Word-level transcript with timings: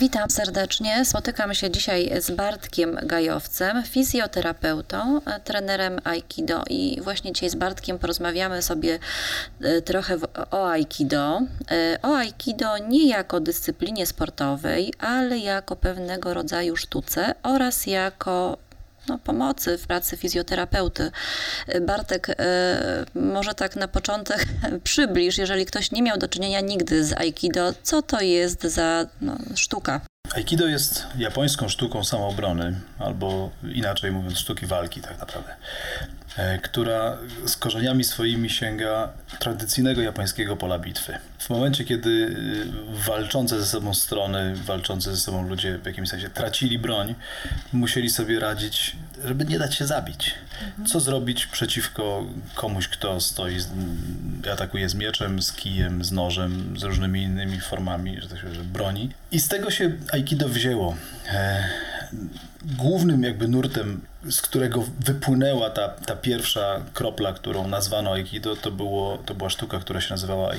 Witam 0.00 0.30
serdecznie. 0.30 1.04
Spotykam 1.04 1.54
się 1.54 1.70
dzisiaj 1.70 2.10
z 2.20 2.30
Bartkiem 2.30 2.98
Gajowcem, 3.02 3.82
fizjoterapeutą, 3.82 5.20
trenerem 5.44 6.00
Aikido 6.04 6.62
i 6.70 7.00
właśnie 7.02 7.32
dzisiaj 7.32 7.50
z 7.50 7.54
Bartkiem 7.54 7.98
porozmawiamy 7.98 8.62
sobie 8.62 8.98
e, 9.60 9.82
trochę 9.82 10.16
o 10.50 10.70
Aikido. 10.70 11.40
E, 11.70 11.98
o 12.02 12.16
Aikido 12.16 12.78
nie 12.78 13.08
jako 13.08 13.40
dyscyplinie 13.40 14.06
sportowej, 14.06 14.94
ale 14.98 15.38
jako 15.38 15.76
pewnego 15.76 16.34
rodzaju 16.34 16.76
sztuce 16.76 17.34
oraz 17.42 17.86
jako 17.86 18.58
no, 19.10 19.18
pomocy 19.18 19.78
w 19.78 19.86
pracy 19.86 20.16
fizjoterapeuty. 20.16 21.10
Bartek, 21.80 22.28
e, 22.28 23.04
może 23.14 23.54
tak 23.54 23.76
na 23.76 23.88
początek 23.88 24.46
przybliż, 24.84 25.38
jeżeli 25.38 25.66
ktoś 25.66 25.92
nie 25.92 26.02
miał 26.02 26.18
do 26.18 26.28
czynienia 26.28 26.60
nigdy 26.60 27.04
z 27.04 27.12
Aikido, 27.12 27.72
co 27.82 28.02
to 28.02 28.20
jest 28.20 28.62
za 28.62 29.06
no, 29.20 29.36
sztuka? 29.54 30.00
Aikido 30.34 30.66
jest 30.66 31.06
japońską 31.18 31.68
sztuką 31.68 32.04
samoobrony, 32.04 32.80
albo 32.98 33.50
inaczej 33.74 34.12
mówiąc, 34.12 34.38
sztuki 34.38 34.66
walki 34.66 35.00
tak 35.00 35.18
naprawdę. 35.18 35.56
E, 36.36 36.58
która 36.58 37.18
z 37.46 37.56
korzeniami 37.56 38.04
swoimi 38.04 38.50
sięga 38.50 39.08
tradycyjnego 39.38 40.02
japońskiego 40.02 40.56
pola 40.56 40.78
bitwy. 40.78 41.18
W 41.38 41.50
momencie, 41.50 41.84
kiedy 41.84 42.36
e, 42.90 43.04
walczące 43.06 43.60
ze 43.60 43.66
sobą 43.66 43.94
strony, 43.94 44.54
walczące 44.56 45.10
ze 45.10 45.16
sobą 45.16 45.48
ludzie 45.48 45.78
w 45.78 45.86
jakimś 45.86 46.08
sensie 46.08 46.30
tracili 46.30 46.78
broń, 46.78 47.14
musieli 47.72 48.10
sobie 48.10 48.40
radzić, 48.40 48.96
żeby 49.24 49.44
nie 49.44 49.58
dać 49.58 49.74
się 49.74 49.86
zabić. 49.86 50.34
Co 50.86 51.00
zrobić 51.00 51.46
przeciwko 51.46 52.26
komuś, 52.54 52.88
kto 52.88 53.20
stoi, 53.20 53.56
atakuje 54.52 54.88
z 54.88 54.94
mieczem, 54.94 55.42
z 55.42 55.52
kijem, 55.52 56.04
z 56.04 56.12
nożem, 56.12 56.74
z 56.78 56.82
różnymi 56.82 57.22
innymi 57.22 57.60
formami, 57.60 58.20
że 58.20 58.28
tak 58.28 58.38
się 58.38 58.46
broni. 58.46 59.10
I 59.32 59.40
z 59.40 59.48
tego 59.48 59.70
się 59.70 59.92
Aikido 60.12 60.48
wzięło. 60.48 60.96
E, 61.32 61.64
głównym 62.62 63.22
jakby 63.22 63.48
nurtem, 63.48 64.00
z 64.30 64.42
którego 64.42 64.84
wypłynęła 65.00 65.70
ta, 65.70 65.88
ta 65.88 66.16
pierwsza 66.16 66.80
kropla, 66.94 67.32
którą 67.32 67.68
nazwano 67.68 68.12
Aikido, 68.12 68.56
to, 68.56 68.70
było, 68.70 69.18
to 69.18 69.34
była 69.34 69.50
sztuka, 69.50 69.78
która 69.78 70.00
się 70.00 70.10
nazywała 70.10 70.52
e, 70.52 70.58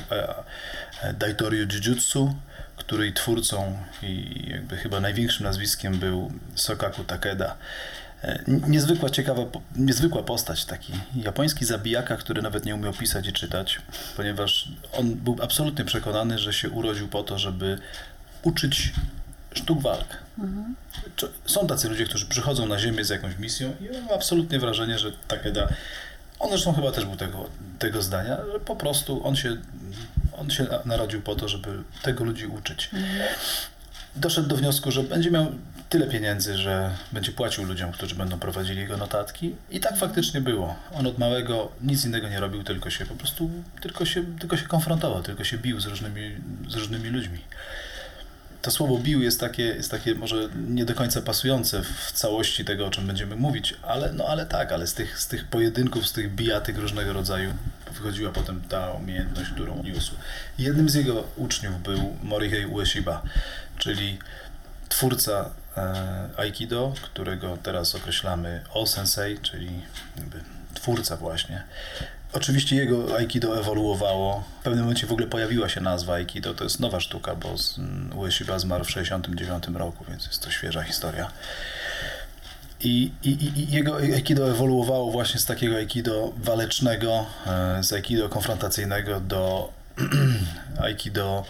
e, 1.01 1.13
Daitoryu 1.13 1.67
Jujutsu, 1.73 2.35
której 2.77 3.13
twórcą 3.13 3.77
i 4.03 4.43
jakby 4.47 4.77
chyba 4.77 4.99
największym 4.99 5.43
nazwiskiem 5.43 5.99
był 5.99 6.31
Sokaku 6.55 7.03
Takeda. 7.03 7.55
E, 8.23 8.43
niezwykła, 8.47 9.09
ciekawa, 9.09 9.41
niezwykła 9.75 10.23
postać, 10.23 10.65
taki 10.65 10.93
japoński 11.15 11.65
zabijaka, 11.65 12.17
który 12.17 12.41
nawet 12.41 12.65
nie 12.65 12.75
umiał 12.75 12.93
pisać 12.93 13.27
i 13.27 13.33
czytać, 13.33 13.81
ponieważ 14.17 14.67
on 14.93 15.15
był 15.15 15.37
absolutnie 15.41 15.85
przekonany, 15.85 16.39
że 16.39 16.53
się 16.53 16.69
urodził 16.69 17.07
po 17.07 17.23
to, 17.23 17.39
żeby 17.39 17.77
uczyć 18.43 18.93
sztuk 19.53 19.81
walk. 19.81 20.17
Mhm. 20.39 20.75
Są 21.45 21.67
tacy 21.67 21.89
ludzie, 21.89 22.05
którzy 22.05 22.25
przychodzą 22.25 22.65
na 22.65 22.79
Ziemię 22.79 23.05
z 23.05 23.09
jakąś 23.09 23.37
misją 23.37 23.73
i 23.81 23.93
mam 23.93 24.11
absolutnie 24.15 24.59
wrażenie, 24.59 24.99
że 24.99 25.11
Takeda, 25.27 25.67
on 26.39 26.49
zresztą 26.49 26.73
chyba 26.73 26.91
też 26.91 27.05
był 27.05 27.15
tego, 27.15 27.49
tego 27.79 28.01
zdania, 28.01 28.37
że 28.53 28.59
po 28.59 28.75
prostu 28.75 29.27
on 29.27 29.35
się, 29.35 29.57
on 30.37 30.49
się 30.49 30.67
narodził 30.85 31.21
po 31.21 31.35
to, 31.35 31.47
żeby 31.47 31.83
tego 32.01 32.23
ludzi 32.23 32.47
uczyć. 32.47 32.89
Mhm. 32.93 33.29
Doszedł 34.15 34.47
do 34.47 34.55
wniosku, 34.55 34.91
że 34.91 35.03
będzie 35.03 35.31
miał 35.31 35.51
tyle 35.91 36.07
pieniędzy, 36.07 36.57
że 36.57 36.91
będzie 37.11 37.31
płacił 37.31 37.65
ludziom, 37.65 37.91
którzy 37.91 38.15
będą 38.15 38.39
prowadzili 38.39 38.79
jego 38.79 38.97
notatki. 38.97 39.55
I 39.69 39.79
tak 39.79 39.97
faktycznie 39.97 40.41
było. 40.41 40.75
On 40.93 41.07
od 41.07 41.17
małego 41.17 41.71
nic 41.81 42.05
innego 42.05 42.29
nie 42.29 42.39
robił, 42.39 42.63
tylko 42.63 42.89
się 42.89 43.05
po 43.05 43.15
prostu, 43.15 43.49
tylko 43.81 44.05
się, 44.05 44.23
tylko 44.39 44.57
się 44.57 44.67
konfrontował, 44.67 45.23
tylko 45.23 45.43
się 45.43 45.57
bił 45.57 45.79
z 45.79 45.85
różnymi, 45.85 46.35
z 46.69 46.75
różnymi 46.75 47.09
ludźmi 47.09 47.39
to 48.61 48.71
słowo 48.71 48.97
bił 48.97 49.21
jest 49.21 49.39
takie, 49.39 49.63
jest 49.63 49.91
takie 49.91 50.15
może 50.15 50.49
nie 50.67 50.85
do 50.85 50.95
końca 50.95 51.21
pasujące 51.21 51.83
w 51.83 52.11
całości 52.11 52.65
tego, 52.65 52.87
o 52.87 52.89
czym 52.89 53.07
będziemy 53.07 53.35
mówić, 53.35 53.75
ale, 53.81 54.13
no, 54.13 54.25
ale 54.25 54.45
tak, 54.45 54.71
ale 54.71 54.87
z 54.87 54.93
tych, 54.93 55.19
z 55.19 55.27
tych 55.27 55.45
pojedynków, 55.45 56.07
z 56.07 56.11
tych 56.11 56.35
bijatyk 56.35 56.77
różnego 56.77 57.13
rodzaju 57.13 57.53
wychodziła 57.93 58.31
potem 58.31 58.61
ta 58.69 58.91
umiejętność, 58.91 59.49
którą 59.49 59.83
niósł. 59.83 60.15
Jednym 60.57 60.89
z 60.89 60.93
jego 60.93 61.23
uczniów 61.37 61.83
był 61.83 62.17
Morihei 62.23 62.65
Ueshiba, 62.65 63.21
czyli 63.77 64.19
twórca 64.89 65.49
Aikido, 66.37 66.93
którego 67.01 67.57
teraz 67.63 67.95
określamy 67.95 68.63
O-sensei, 68.73 69.37
czyli 69.39 69.69
twórca 70.73 71.17
właśnie. 71.17 71.63
Oczywiście 72.33 72.75
jego 72.75 73.17
Aikido 73.17 73.59
ewoluowało. 73.59 74.43
W 74.59 74.63
pewnym 74.63 74.83
momencie 74.83 75.07
w 75.07 75.11
ogóle 75.11 75.27
pojawiła 75.27 75.69
się 75.69 75.81
nazwa 75.81 76.13
Aikido. 76.13 76.53
To 76.53 76.63
jest 76.63 76.79
nowa 76.79 76.99
sztuka, 76.99 77.35
bo 77.35 77.55
Ueshiba 78.15 78.59
zmarł 78.59 78.83
w 78.83 78.87
1969 78.87 79.79
roku, 79.79 80.05
więc 80.09 80.25
jest 80.25 80.43
to 80.43 80.51
świeża 80.51 80.83
historia. 80.83 81.31
I, 82.83 83.11
i, 83.23 83.29
I, 83.29 83.71
jego 83.71 83.97
Aikido 83.97 84.51
ewoluowało 84.51 85.11
właśnie 85.11 85.39
z 85.39 85.45
takiego 85.45 85.75
Aikido 85.75 86.33
walecznego, 86.37 87.25
e, 87.47 87.83
z 87.83 87.93
Aikido 87.93 88.29
konfrontacyjnego 88.29 89.19
do 89.19 89.73
Aikido 90.85 91.45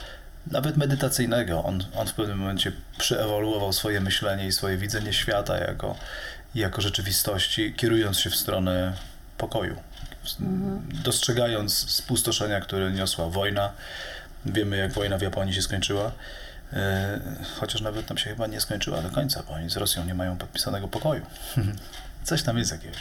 nawet 0.47 0.78
medytacyjnego. 0.78 1.63
On, 1.63 1.84
on 1.96 2.07
w 2.07 2.13
pewnym 2.13 2.38
momencie 2.38 2.72
przeewoluował 2.97 3.74
swoje 3.74 4.02
myślenie 4.02 4.47
i 4.47 4.52
swoje 4.52 4.78
widzenie 4.78 5.13
świata 5.13 5.57
jako, 5.57 5.96
jako 6.56 6.81
rzeczywistości, 6.81 7.74
kierując 7.74 8.19
się 8.19 8.29
w 8.29 8.35
stronę 8.35 8.94
pokoju 9.38 9.75
dostrzegając 11.03 11.74
spustoszenia, 11.74 12.62
które 12.62 12.91
niosła 12.91 13.29
wojna. 13.29 13.72
Wiemy, 14.46 14.78
jak 14.78 14.94
wojna 14.94 15.18
w 15.18 15.22
Japonii 15.22 15.53
się 15.53 15.62
skończyła. 15.62 16.12
E, 16.73 17.19
chociaż 17.59 17.81
nawet 17.81 18.06
tam 18.06 18.18
się 18.18 18.29
chyba 18.29 18.47
nie 18.47 18.62
skończyła 18.62 19.02
do 19.02 19.09
końca, 19.09 19.44
bo 19.47 19.53
oni 19.53 19.69
z 19.69 19.78
Rosją 19.78 20.06
nie 20.06 20.13
mają 20.13 20.38
podpisanego 20.38 20.88
pokoju. 20.88 21.25
Coś 22.23 22.44
tam 22.44 22.58
jest 22.58 22.72
jakiegoś. 22.72 22.97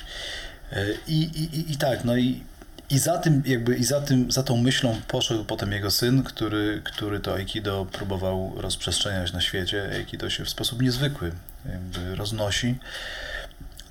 E, 0.72 0.86
I, 1.06 1.22
i, 1.22 1.72
i 1.72 1.76
tak, 1.76 2.04
no 2.04 2.16
i, 2.16 2.44
i 2.90 2.98
za 2.98 3.18
tym, 3.18 3.42
jakby, 3.46 3.76
i 3.76 3.84
za 3.84 4.00
tym, 4.00 4.32
za 4.32 4.42
tą 4.42 4.56
myślą 4.56 5.00
poszedł 5.08 5.44
potem 5.44 5.72
jego 5.72 5.90
syn, 5.90 6.22
który, 6.22 6.82
który 6.84 7.20
to 7.20 7.34
Aikido 7.34 7.86
próbował 7.92 8.52
rozprzestrzeniać 8.56 9.32
na 9.32 9.40
świecie. 9.40 9.90
Aikido 9.94 10.30
się 10.30 10.44
w 10.44 10.50
sposób 10.50 10.82
niezwykły 10.82 11.32
jakby 11.66 12.16
roznosi 12.16 12.78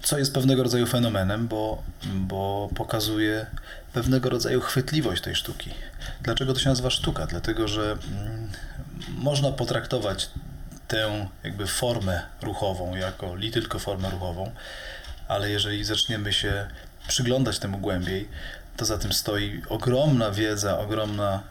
co 0.02 0.18
jest 0.18 0.34
pewnego 0.34 0.64
rodzaju 0.64 0.86
fenomenem, 0.86 1.48
bo, 1.48 1.84
bo 2.14 2.70
pokazuje 2.76 3.46
pewnego 3.94 4.30
rodzaju 4.30 4.62
chwytliwość 4.62 5.22
tej 5.22 5.36
sztuki. 5.36 5.72
Dlaczego 6.22 6.54
to 6.54 6.60
się 6.60 6.70
nazywa 6.70 6.90
sztuka? 6.90 7.26
Dlatego, 7.26 7.68
że 7.68 7.92
mm, 7.92 8.52
można 9.18 9.52
potraktować 9.52 10.30
tę 10.88 11.28
jakby 11.44 11.68
formę 11.68 12.22
ruchową 12.42 12.96
jako 12.96 13.36
li 13.36 13.52
tylko 13.52 13.80
formę 13.80 14.10
ruchową, 14.10 14.52
ale 15.28 15.50
jeżeli 15.50 15.84
zaczniemy 15.84 16.34
się 16.34 16.68
przyglądać 17.08 17.60
temu 17.60 17.78
głębiej, 17.78 18.30
to 18.80 18.86
za 18.86 18.98
tym 18.98 19.14
stoi 19.14 19.62
ogromna 19.70 20.32
wiedza, 20.32 20.80
ogromna 20.80 21.44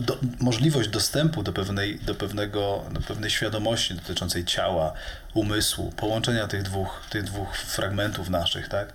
do, 0.00 0.18
możliwość 0.40 0.88
dostępu 0.88 1.42
do 1.42 1.52
pewnej, 1.52 1.98
do, 1.98 2.14
pewnego, 2.14 2.84
do 2.90 3.00
pewnej 3.00 3.30
świadomości 3.30 3.94
dotyczącej 3.94 4.44
ciała, 4.44 4.92
umysłu, 5.34 5.92
połączenia 5.96 6.48
tych 6.48 6.62
dwóch, 6.62 7.02
tych 7.10 7.24
dwóch 7.24 7.56
fragmentów 7.56 8.28
naszych, 8.28 8.68
tak? 8.68 8.92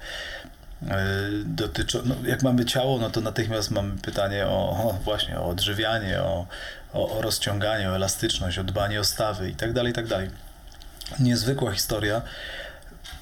E, 0.90 1.08
Dotyczą, 1.46 2.00
no, 2.06 2.16
jak 2.26 2.44
mamy 2.44 2.66
ciało, 2.66 3.00
no 3.00 3.10
to 3.10 3.22
natychmiast 3.22 3.72
mamy 3.72 3.98
pytanie 3.98 4.46
o, 4.48 4.70
o 4.70 5.00
właśnie 5.04 5.40
o 5.40 5.48
odżywianie, 5.48 6.22
o, 6.22 6.48
o, 6.94 7.18
o, 7.18 7.22
rozciąganie, 7.22 7.90
o 7.90 7.96
elastyczność, 7.96 8.58
o 8.58 8.64
dbanie 8.64 9.00
o 9.00 9.04
stawy 9.04 9.50
i 9.50 9.56
tak 9.56 9.74
dalej, 9.74 9.92
i 9.92 9.96
tak 9.96 10.08
dalej. 10.08 10.30
Niezwykła 11.20 11.72
historia, 11.72 12.22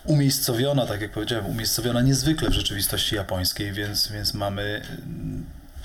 umiejscowiona, 0.06 0.86
tak 0.86 1.02
jak 1.02 1.12
powiedziałem, 1.12 1.46
umiejscowiona 1.46 2.02
niezwykle 2.02 2.50
w 2.50 2.54
rzeczywistości 2.54 3.16
japońskiej, 3.16 3.72
więc, 3.72 4.08
więc 4.08 4.34
mamy 4.34 4.82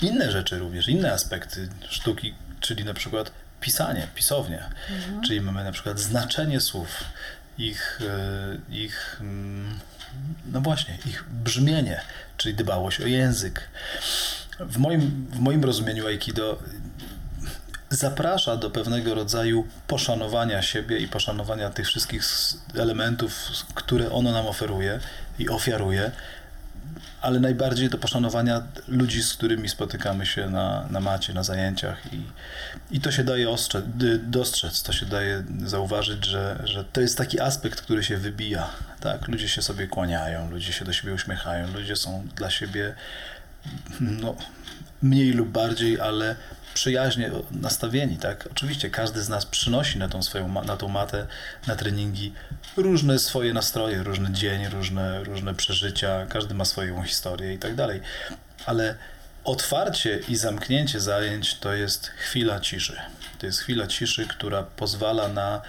inne 0.01 0.31
rzeczy 0.31 0.59
również, 0.59 0.87
inne 0.87 1.13
aspekty 1.13 1.69
sztuki, 1.89 2.33
czyli 2.59 2.85
na 2.85 2.93
przykład 2.93 3.31
pisanie, 3.61 4.07
pisownia, 4.15 4.69
mhm. 4.89 5.21
czyli 5.21 5.41
mamy 5.41 5.63
na 5.63 5.71
przykład 5.71 5.99
znaczenie 5.99 6.61
słów, 6.61 7.03
ich, 7.57 7.99
e, 8.01 8.75
ich 8.75 9.17
mm, 9.21 9.79
no 10.51 10.61
właśnie, 10.61 10.97
ich 11.05 11.23
brzmienie, 11.29 12.01
czyli 12.37 12.55
dbałość 12.55 13.01
o 13.01 13.07
język. 13.07 13.69
W 14.59 14.77
moim, 14.77 15.27
w 15.31 15.39
moim 15.39 15.63
rozumieniu 15.63 16.07
Aikido 16.07 16.59
zaprasza 17.89 18.57
do 18.57 18.69
pewnego 18.69 19.15
rodzaju 19.15 19.67
poszanowania 19.87 20.61
siebie 20.61 20.97
i 20.97 21.07
poszanowania 21.07 21.69
tych 21.69 21.87
wszystkich 21.87 22.23
elementów, 22.75 23.33
które 23.75 24.11
ono 24.11 24.31
nam 24.31 24.47
oferuje 24.47 24.99
i 25.39 25.49
ofiaruje, 25.49 26.11
ale 27.21 27.39
najbardziej 27.39 27.89
do 27.89 27.97
poszanowania 27.97 28.63
ludzi, 28.87 29.23
z 29.23 29.33
którymi 29.33 29.69
spotykamy 29.69 30.25
się 30.25 30.49
na, 30.49 30.87
na 30.91 30.99
macie, 30.99 31.33
na 31.33 31.43
zajęciach 31.43 32.13
i, 32.13 32.21
i 32.91 33.01
to 33.01 33.11
się 33.11 33.23
daje 33.23 33.49
ostrzec, 33.49 33.85
dostrzec, 34.23 34.83
to 34.83 34.93
się 34.93 35.05
daje 35.05 35.43
zauważyć, 35.65 36.25
że, 36.25 36.61
że 36.63 36.83
to 36.83 37.01
jest 37.01 37.17
taki 37.17 37.39
aspekt, 37.39 37.81
który 37.81 38.03
się 38.03 38.17
wybija, 38.17 38.69
tak? 38.99 39.27
Ludzie 39.27 39.49
się 39.49 39.61
sobie 39.61 39.87
kłaniają, 39.87 40.51
ludzie 40.51 40.73
się 40.73 40.85
do 40.85 40.93
siebie 40.93 41.13
uśmiechają, 41.13 41.73
ludzie 41.73 41.95
są 41.95 42.27
dla 42.35 42.49
siebie 42.49 42.95
no, 43.99 44.35
mniej 45.01 45.31
lub 45.31 45.49
bardziej, 45.49 45.99
ale 45.99 46.35
przyjaźnie 46.73 47.31
nastawieni, 47.51 48.17
tak? 48.17 48.47
Oczywiście 48.51 48.89
każdy 48.89 49.21
z 49.21 49.29
nas 49.29 49.45
przynosi 49.45 49.99
na 49.99 50.09
tą 50.09 50.23
swoją, 50.23 50.63
na 50.63 50.77
tą 50.77 50.87
matę, 50.87 51.27
na 51.67 51.75
treningi 51.75 52.33
różne 52.77 53.19
swoje 53.19 53.53
nastroje, 53.53 54.03
różny 54.03 54.31
dzień, 54.31 54.69
różne, 54.69 55.23
różne 55.23 55.53
przeżycia, 55.53 56.25
każdy 56.29 56.53
ma 56.53 56.65
swoją 56.65 57.03
historię 57.03 57.53
i 57.53 57.57
tak 57.57 57.75
dalej. 57.75 58.01
Ale 58.65 58.95
otwarcie 59.43 60.19
i 60.27 60.35
zamknięcie 60.35 60.99
zajęć 60.99 61.55
to 61.55 61.73
jest 61.73 62.07
chwila 62.07 62.59
ciszy. 62.59 62.97
To 63.39 63.45
jest 63.45 63.59
chwila 63.59 63.87
ciszy, 63.87 64.27
która 64.27 64.63
pozwala 64.63 65.27
na 65.27 65.61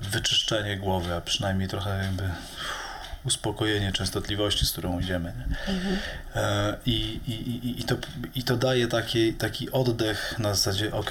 wyczyszczenie 0.00 0.76
głowy, 0.76 1.14
a 1.14 1.20
przynajmniej 1.20 1.68
trochę 1.68 1.98
jakby 2.04 2.22
uspokojenie 3.24 3.92
częstotliwości, 3.92 4.66
z 4.66 4.72
którą 4.72 5.00
idziemy. 5.00 5.32
Mhm. 5.68 5.96
I, 6.86 7.20
i, 7.28 7.80
i, 7.80 7.84
to, 7.84 7.96
I 8.34 8.42
to 8.42 8.56
daje 8.56 8.88
taki, 8.88 9.32
taki 9.32 9.70
oddech 9.70 10.38
na 10.38 10.54
zasadzie, 10.54 10.92
ok, 10.92 11.10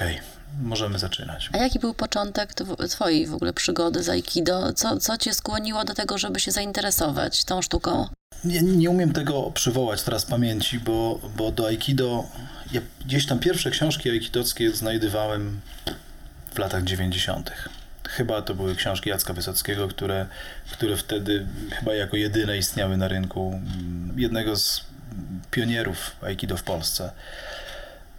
możemy 0.62 0.98
zaczynać. 0.98 1.50
A 1.52 1.56
jaki 1.56 1.78
był 1.78 1.94
początek 1.94 2.54
twojej 2.88 3.26
w 3.26 3.34
ogóle 3.34 3.52
przygody 3.52 4.02
z 4.02 4.08
Aikido? 4.08 4.72
Co, 4.72 4.96
co 4.96 5.18
cię 5.18 5.34
skłoniło 5.34 5.84
do 5.84 5.94
tego, 5.94 6.18
żeby 6.18 6.40
się 6.40 6.50
zainteresować 6.50 7.44
tą 7.44 7.62
sztuką? 7.62 8.08
Nie, 8.44 8.62
nie 8.62 8.90
umiem 8.90 9.12
tego 9.12 9.50
przywołać 9.50 10.02
teraz 10.02 10.24
pamięci, 10.24 10.78
bo, 10.78 11.20
bo 11.36 11.52
do 11.52 11.66
Aikido, 11.66 12.24
ja 12.72 12.80
gdzieś 13.04 13.26
tam 13.26 13.38
pierwsze 13.38 13.70
książki 13.70 14.10
aikidockie 14.10 14.70
znajdowałem 14.70 15.60
w 16.54 16.58
latach 16.58 16.84
90. 16.84 17.50
Chyba 18.08 18.42
to 18.42 18.54
były 18.54 18.76
książki 18.76 19.10
Jacka 19.10 19.32
Wysockiego, 19.32 19.88
które, 19.88 20.26
które 20.72 20.96
wtedy 20.96 21.46
chyba 21.72 21.94
jako 21.94 22.16
jedyne 22.16 22.58
istniały 22.58 22.96
na 22.96 23.08
rynku. 23.08 23.60
Jednego 24.16 24.56
z 24.56 24.84
pionierów 25.50 26.16
Aikido 26.22 26.56
w 26.56 26.62
Polsce. 26.62 27.10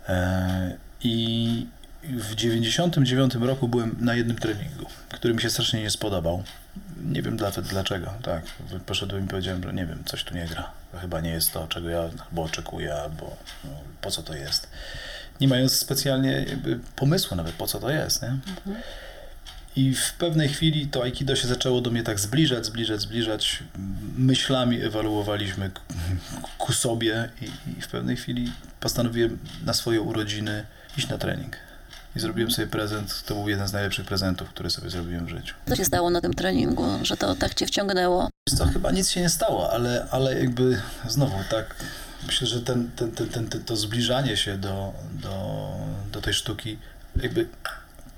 E, 0.10 0.78
I 1.04 1.68
w 2.04 2.36
99 2.36 3.36
roku 3.36 3.68
byłem 3.68 3.96
na 4.00 4.16
jednym 4.16 4.38
treningu, 4.38 4.86
który 5.10 5.34
mi 5.34 5.42
się 5.42 5.50
strasznie 5.50 5.82
nie 5.82 5.90
spodobał. 5.90 6.44
Nie 7.04 7.22
wiem 7.22 7.38
dlaczego, 7.64 8.14
tak. 8.24 8.44
Poszedłem 8.86 9.26
i 9.26 9.28
powiedziałem, 9.28 9.64
że 9.64 9.74
nie 9.74 9.86
wiem, 9.86 10.04
coś 10.06 10.24
tu 10.24 10.36
nie 10.36 10.46
gra. 10.46 10.72
To 10.92 10.98
chyba 10.98 11.22
nie 11.22 11.30
jest 11.30 11.54
to, 11.54 11.68
czego 11.68 11.90
ja 11.90 12.10
albo 12.30 12.44
oczekuję, 12.44 12.96
albo 12.96 13.38
no, 13.64 13.72
po 14.02 14.12
co 14.12 14.24
to 14.24 14.36
jest. 14.36 14.70
Nie 15.42 15.48
mając 15.48 15.74
specjalnie 15.74 16.46
pomysłu 16.96 17.38
nawet, 17.38 17.56
po 17.56 17.68
co 17.68 17.80
to 17.80 17.90
jest, 17.90 18.22
nie? 18.22 18.28
Mhm. 18.28 18.76
I 19.80 19.94
w 19.96 20.14
pewnej 20.14 20.50
chwili 20.50 20.88
to 20.88 21.04
Aikido 21.04 21.36
się 21.36 21.48
zaczęło 21.48 21.82
do 21.82 21.92
mnie 21.92 22.04
tak 22.04 22.20
zbliżać, 22.20 22.66
zbliżać, 22.66 23.02
zbliżać. 23.02 23.64
Myślami 24.18 24.82
ewaluowaliśmy 24.82 25.72
ku 26.58 26.74
sobie 26.74 27.30
i, 27.42 27.46
i 27.80 27.82
w 27.82 27.88
pewnej 27.88 28.18
chwili 28.18 28.52
postanowiłem 28.80 29.38
na 29.66 29.74
swoje 29.74 30.02
urodziny 30.02 30.66
iść 30.98 31.10
na 31.10 31.18
trening. 31.18 31.56
I 32.16 32.20
zrobiłem 32.20 32.52
sobie 32.52 32.68
prezent, 32.68 33.24
to 33.26 33.36
był 33.36 33.50
jeden 33.50 33.68
z 33.68 33.74
najlepszych 33.74 34.06
prezentów, 34.06 34.50
który 34.50 34.70
sobie 34.70 34.90
zrobiłem 34.90 35.26
w 35.26 35.30
życiu. 35.30 35.56
Co 35.70 35.76
się 35.76 35.86
stało 35.86 36.10
na 36.10 36.22
tym 36.22 36.34
treningu, 36.34 36.86
że 37.02 37.18
to 37.18 37.36
tak 37.36 37.54
cię 37.54 37.66
wciągnęło? 37.66 38.30
To 38.58 38.66
chyba 38.66 38.92
nic 38.92 39.10
się 39.10 39.22
nie 39.22 39.30
stało, 39.30 39.74
ale, 39.74 40.08
ale 40.12 40.40
jakby 40.40 40.82
znowu 41.08 41.38
tak, 41.50 41.76
myślę, 42.28 42.48
że 42.48 42.62
ten, 42.62 42.90
ten, 42.96 43.12
ten, 43.12 43.50
ten, 43.50 43.64
to 43.64 43.76
zbliżanie 43.76 44.38
się 44.38 44.58
do, 44.58 44.94
do, 45.22 45.72
do 46.12 46.22
tej 46.22 46.34
sztuki 46.34 46.78
jakby 47.22 47.48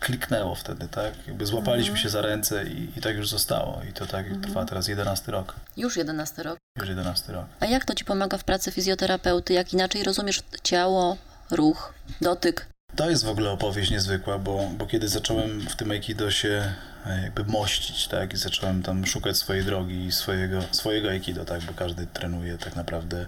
kliknęło 0.02 0.56
wtedy, 0.56 0.88
tak? 0.88 1.14
Jakby 1.28 1.46
złapaliśmy 1.46 1.92
mhm. 1.92 2.04
się 2.04 2.10
za 2.10 2.22
ręce 2.22 2.64
i, 2.66 2.90
i 2.98 3.02
tak 3.02 3.16
już 3.16 3.30
zostało. 3.30 3.82
I 3.90 3.94
to 3.94 4.06
tak 4.06 4.26
mhm. 4.26 4.42
trwa 4.42 4.66
teraz 4.66 4.88
11 4.88 5.32
rok. 5.32 5.56
Już 5.78 5.98
11 5.98 6.44
rok. 6.44 6.58
Już 6.80 6.90
11 6.90 7.34
rok. 7.34 7.46
A 7.60 7.66
jak 7.66 7.86
to 7.86 7.96
ci 7.96 8.06
pomaga 8.06 8.38
w 8.38 8.44
pracy 8.44 8.72
fizjoterapeuty? 8.72 9.54
Jak 9.54 9.74
inaczej 9.74 10.04
rozumiesz 10.04 10.44
ciało, 10.64 11.18
ruch, 11.52 11.94
dotyk? 12.22 12.68
To 12.96 13.10
jest 13.10 13.26
w 13.26 13.30
ogóle 13.30 13.52
opowieść 13.52 13.92
niezwykła, 13.92 14.38
bo, 14.38 14.70
bo 14.78 14.86
kiedy 14.86 15.08
zacząłem 15.08 15.62
w 15.62 15.76
tym 15.76 15.92
Aikido 15.92 16.32
się 16.32 16.74
e, 17.06 17.22
jakby 17.24 17.44
mościć, 17.44 18.08
tak, 18.08 18.34
i 18.34 18.38
zacząłem 18.38 18.84
tam 18.84 19.06
szukać 19.06 19.38
swojej 19.38 19.64
drogi 19.64 20.06
i 20.06 20.12
swojego, 20.12 20.62
swojego 20.72 21.10
Aikido, 21.10 21.46
tak, 21.46 21.62
bo 21.62 21.74
każdy 21.74 22.08
trenuje 22.08 22.58
tak 22.58 22.76
naprawdę 22.76 23.26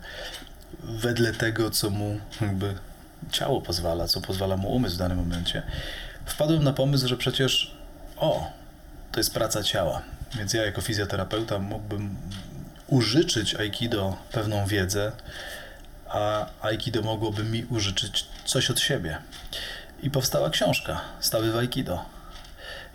wedle 0.83 1.33
tego, 1.33 1.71
co 1.71 1.89
mu 1.89 2.19
jakby 2.41 2.73
ciało 3.31 3.61
pozwala, 3.61 4.07
co 4.07 4.21
pozwala 4.21 4.57
mu 4.57 4.75
umysł 4.75 4.95
w 4.95 4.99
danym 4.99 5.17
momencie 5.17 5.63
wpadłem 6.25 6.63
na 6.63 6.73
pomysł, 6.73 7.07
że 7.07 7.17
przecież 7.17 7.75
o, 8.17 8.51
to 9.11 9.19
jest 9.19 9.33
praca 9.33 9.63
ciała. 9.63 10.01
Więc 10.35 10.53
ja 10.53 10.65
jako 10.65 10.81
fizjoterapeuta 10.81 11.59
mógłbym 11.59 12.15
użyczyć 12.87 13.55
Aikido 13.55 14.17
pewną 14.31 14.65
wiedzę, 14.65 15.11
a 16.07 16.45
Aikido 16.61 17.01
mogłoby 17.01 17.43
mi 17.43 17.65
użyczyć 17.65 18.25
coś 18.45 18.71
od 18.71 18.79
siebie. 18.79 19.17
I 20.03 20.09
powstała 20.09 20.49
książka 20.49 21.01
Stawy 21.19 21.51
w 21.51 21.57
Aikido. 21.57 22.05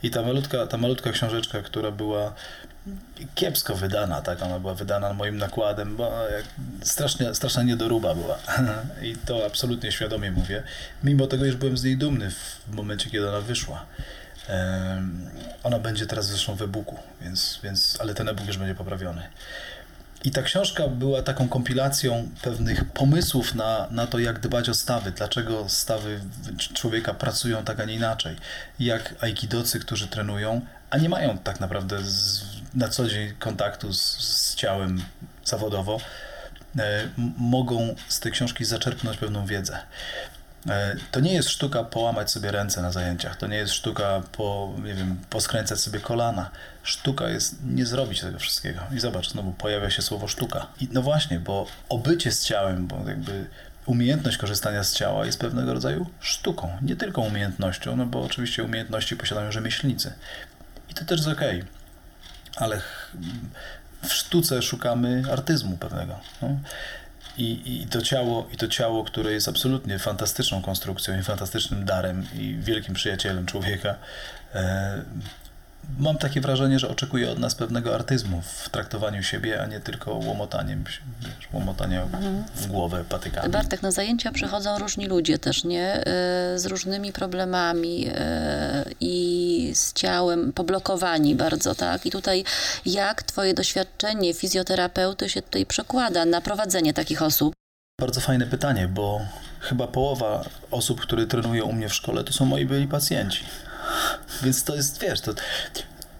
I 0.02 0.10
ta 0.10 0.22
malutka, 0.22 0.66
ta 0.66 0.76
malutka 0.76 1.12
książeczka, 1.12 1.62
która 1.62 1.90
była 1.90 2.34
kiepsko 3.34 3.74
wydana, 3.74 4.22
tak, 4.22 4.42
ona 4.42 4.60
była 4.60 4.74
wydana 4.74 5.12
moim 5.12 5.38
nakładem, 5.38 5.96
bo 5.96 6.12
strasznie, 6.82 7.34
straszna 7.34 7.62
niedoruba 7.62 8.14
była. 8.14 8.38
I 9.08 9.16
to 9.16 9.46
absolutnie 9.46 9.92
świadomie 9.92 10.30
mówię. 10.30 10.62
Mimo 11.04 11.26
tego, 11.26 11.44
już 11.44 11.56
byłem 11.56 11.78
z 11.78 11.84
niej 11.84 11.96
dumny 11.96 12.30
w 12.30 12.74
momencie, 12.74 13.10
kiedy 13.10 13.28
ona 13.28 13.40
wyszła. 13.40 13.86
Ona 15.62 15.78
będzie 15.78 16.06
teraz 16.06 16.26
zresztą 16.26 16.54
w 16.54 16.62
e-booku, 16.62 16.96
więc, 17.20 17.60
więc, 17.62 17.98
ale 18.00 18.14
ten 18.14 18.28
e-book 18.28 18.46
już 18.46 18.58
będzie 18.58 18.74
poprawiony. 18.74 19.22
I 20.24 20.30
ta 20.30 20.42
książka 20.42 20.88
była 20.88 21.22
taką 21.22 21.48
kompilacją 21.48 22.28
pewnych 22.42 22.84
pomysłów 22.84 23.54
na, 23.54 23.88
na 23.90 24.06
to, 24.06 24.18
jak 24.18 24.40
dbać 24.40 24.68
o 24.68 24.74
stawy, 24.74 25.12
dlaczego 25.12 25.68
stawy 25.68 26.20
człowieka 26.74 27.14
pracują 27.14 27.64
tak, 27.64 27.80
a 27.80 27.84
nie 27.84 27.94
inaczej. 27.94 28.36
Jak 28.80 29.14
aikidocy, 29.20 29.80
którzy 29.80 30.08
trenują, 30.08 30.60
a 30.90 30.98
nie 30.98 31.08
mają 31.08 31.38
tak 31.38 31.60
naprawdę 31.60 32.04
z, 32.04 32.44
na 32.74 32.88
co 32.88 33.08
dzień 33.08 33.32
kontaktu 33.38 33.92
z, 33.92 34.02
z 34.18 34.54
ciałem 34.54 35.02
zawodowo, 35.44 36.00
e, 36.78 37.08
mogą 37.38 37.94
z 38.08 38.20
tej 38.20 38.32
książki 38.32 38.64
zaczerpnąć 38.64 39.16
pewną 39.16 39.46
wiedzę. 39.46 39.78
E, 40.68 40.96
to 41.10 41.20
nie 41.20 41.34
jest 41.34 41.48
sztuka 41.48 41.84
połamać 41.84 42.30
sobie 42.30 42.50
ręce 42.50 42.82
na 42.82 42.92
zajęciach, 42.92 43.36
to 43.36 43.46
nie 43.46 43.56
jest 43.56 43.72
sztuka 43.72 44.22
po, 44.32 44.74
nie 44.84 44.94
wiem, 44.94 45.20
poskręcać 45.30 45.80
sobie 45.80 46.00
kolana. 46.00 46.50
Sztuka 46.82 47.28
jest 47.28 47.56
nie 47.64 47.86
zrobić 47.86 48.20
tego 48.20 48.38
wszystkiego. 48.38 48.80
I 48.96 49.00
zobacz, 49.00 49.30
znowu 49.30 49.52
pojawia 49.52 49.90
się 49.90 50.02
słowo 50.02 50.28
sztuka. 50.28 50.66
I 50.80 50.88
no 50.92 51.02
właśnie, 51.02 51.40
bo 51.40 51.66
obycie 51.88 52.32
z 52.32 52.44
ciałem, 52.44 52.86
bo 52.86 53.08
jakby 53.08 53.46
umiejętność 53.86 54.36
korzystania 54.36 54.84
z 54.84 54.94
ciała 54.94 55.26
jest 55.26 55.40
pewnego 55.40 55.74
rodzaju 55.74 56.06
sztuką, 56.20 56.78
nie 56.82 56.96
tylko 56.96 57.20
umiejętnością, 57.20 57.96
no 57.96 58.06
bo 58.06 58.22
oczywiście 58.22 58.64
umiejętności 58.64 59.16
posiadają 59.16 59.52
rzemieślnicy. 59.52 60.12
I 60.90 60.94
to 60.94 61.04
też 61.04 61.18
jest 61.18 61.28
okej. 61.28 61.56
Okay. 61.62 61.77
Ale 62.58 62.80
w 64.02 64.12
sztuce 64.12 64.62
szukamy 64.62 65.22
artyzmu 65.32 65.76
pewnego. 65.76 66.20
No. 66.42 66.48
I, 67.38 67.82
I, 67.82 67.86
to 67.86 68.02
ciało, 68.02 68.48
I 68.52 68.56
to 68.56 68.68
ciało, 68.68 69.04
które 69.04 69.32
jest 69.32 69.48
absolutnie 69.48 69.98
fantastyczną 69.98 70.62
konstrukcją 70.62 71.18
i 71.18 71.22
fantastycznym 71.22 71.84
darem 71.84 72.26
i 72.34 72.56
wielkim 72.60 72.94
przyjacielem 72.94 73.46
człowieka, 73.46 73.94
e, 74.54 75.02
mam 75.98 76.18
takie 76.18 76.40
wrażenie, 76.40 76.78
że 76.78 76.88
oczekuje 76.88 77.30
od 77.30 77.38
nas 77.38 77.54
pewnego 77.54 77.94
artyzmu 77.94 78.42
w 78.42 78.68
traktowaniu 78.68 79.22
siebie, 79.22 79.62
a 79.62 79.66
nie 79.66 79.80
tylko 79.80 80.14
łomotaniem, 80.14 80.84
wiesz, 80.84 81.00
łomotania 81.52 82.02
mhm. 82.02 82.44
w 82.54 82.66
głowę 82.66 83.04
patykami. 83.08 83.52
Bartek, 83.52 83.82
na 83.82 83.90
zajęcia 83.90 84.32
przychodzą 84.32 84.78
różni 84.78 85.06
ludzie 85.06 85.38
też, 85.38 85.64
nie? 85.64 85.94
E, 85.94 86.04
z 86.58 86.66
różnymi 86.66 87.12
problemami 87.12 88.08
e, 88.14 88.84
i 89.00 89.72
z 89.74 89.92
ciałem, 89.92 90.52
poblokowani 90.52 91.34
bardzo, 91.34 91.74
tak? 91.74 92.06
I 92.06 92.10
tutaj 92.10 92.44
jak 92.86 93.22
twoje 93.22 93.54
doświadczenie 93.54 94.34
fizjoterapeuty 94.34 95.28
się 95.28 95.42
tutaj 95.42 95.66
przekłada 95.66 96.24
na 96.24 96.40
prowadzenie 96.40 96.94
takich 96.94 97.22
osób? 97.22 97.54
Bardzo 98.00 98.20
fajne 98.20 98.46
pytanie, 98.46 98.88
bo 98.88 99.20
chyba 99.60 99.86
połowa 99.86 100.44
osób, 100.70 101.00
które 101.00 101.26
trenują 101.26 101.64
u 101.64 101.72
mnie 101.72 101.88
w 101.88 101.94
szkole, 101.94 102.24
to 102.24 102.32
są 102.32 102.44
moi 102.44 102.66
byli 102.66 102.86
pacjenci. 102.86 103.44
Więc 104.42 104.64
to 104.64 104.74
jest, 104.76 105.00
wiesz, 105.00 105.20
to, 105.20 105.34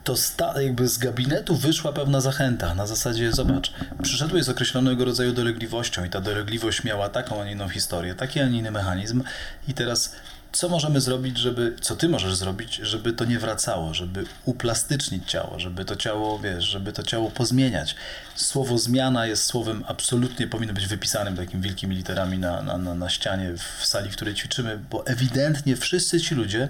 to 0.04 0.16
sta, 0.16 0.62
jakby 0.62 0.88
z 0.88 0.98
gabinetu 0.98 1.56
wyszła 1.56 1.92
pewna 1.92 2.20
zachęta. 2.20 2.74
Na 2.74 2.86
zasadzie, 2.86 3.32
zobacz, 3.32 3.72
przyszedłeś 4.02 4.44
z 4.44 4.48
określonego 4.48 5.04
rodzaju 5.04 5.32
dolegliwością 5.32 6.04
i 6.04 6.10
ta 6.10 6.20
dolegliwość 6.20 6.84
miała 6.84 7.08
taką, 7.08 7.42
a 7.42 7.44
nie 7.44 7.52
inną 7.52 7.68
historię, 7.68 8.14
taki, 8.14 8.40
a 8.40 8.48
nie 8.48 8.58
inny 8.58 8.70
mechanizm 8.70 9.22
i 9.68 9.74
teraz 9.74 10.12
co 10.52 10.68
możemy 10.68 11.00
zrobić, 11.00 11.38
żeby, 11.38 11.76
co 11.80 11.96
ty 11.96 12.08
możesz 12.08 12.34
zrobić, 12.34 12.74
żeby 12.74 13.12
to 13.12 13.24
nie 13.24 13.38
wracało, 13.38 13.94
żeby 13.94 14.24
uplastycznić 14.44 15.30
ciało, 15.30 15.58
żeby 15.58 15.84
to 15.84 15.96
ciało, 15.96 16.38
wiesz, 16.38 16.64
żeby 16.64 16.92
to 16.92 17.02
ciało 17.02 17.30
pozmieniać. 17.30 17.94
Słowo 18.34 18.78
zmiana 18.78 19.26
jest 19.26 19.44
słowem 19.44 19.84
absolutnie 19.88 20.46
powinno 20.46 20.74
być 20.74 20.86
wypisanym 20.86 21.36
takimi 21.36 21.62
wielkimi 21.62 21.96
literami 21.96 22.38
na, 22.38 22.62
na, 22.62 22.78
na, 22.78 22.94
na 22.94 23.08
ścianie 23.08 23.52
w 23.80 23.86
sali, 23.86 24.10
w 24.10 24.16
której 24.16 24.34
ćwiczymy, 24.34 24.78
bo 24.90 25.06
ewidentnie 25.06 25.76
wszyscy 25.76 26.20
ci 26.20 26.34
ludzie 26.34 26.68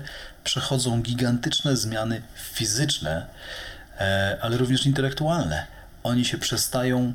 przechodzą 0.48 1.02
gigantyczne 1.02 1.76
zmiany 1.76 2.22
fizyczne, 2.34 3.26
e, 3.98 4.38
ale 4.40 4.56
również 4.56 4.86
intelektualne. 4.86 5.66
Oni 6.02 6.24
się 6.24 6.38
przestają 6.38 7.12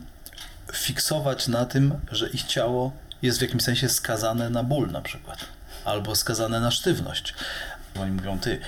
fiksować 0.74 1.48
na 1.48 1.66
tym, 1.66 1.94
że 2.12 2.30
ich 2.30 2.44
ciało 2.44 2.92
jest 3.22 3.40
w 3.40 3.42
jakimś 3.42 3.63
sensie 3.63 3.90
skazane 3.90 4.50
na 4.50 4.63
ból 4.63 4.92
na 4.92 5.02
przykład, 5.02 5.40
albo 5.86 6.16
skazane 6.16 6.60
na 6.60 6.72
sztywność. 6.72 7.34
Oni 8.00 8.12
mówią, 8.12 8.40
ty, 8.40 8.60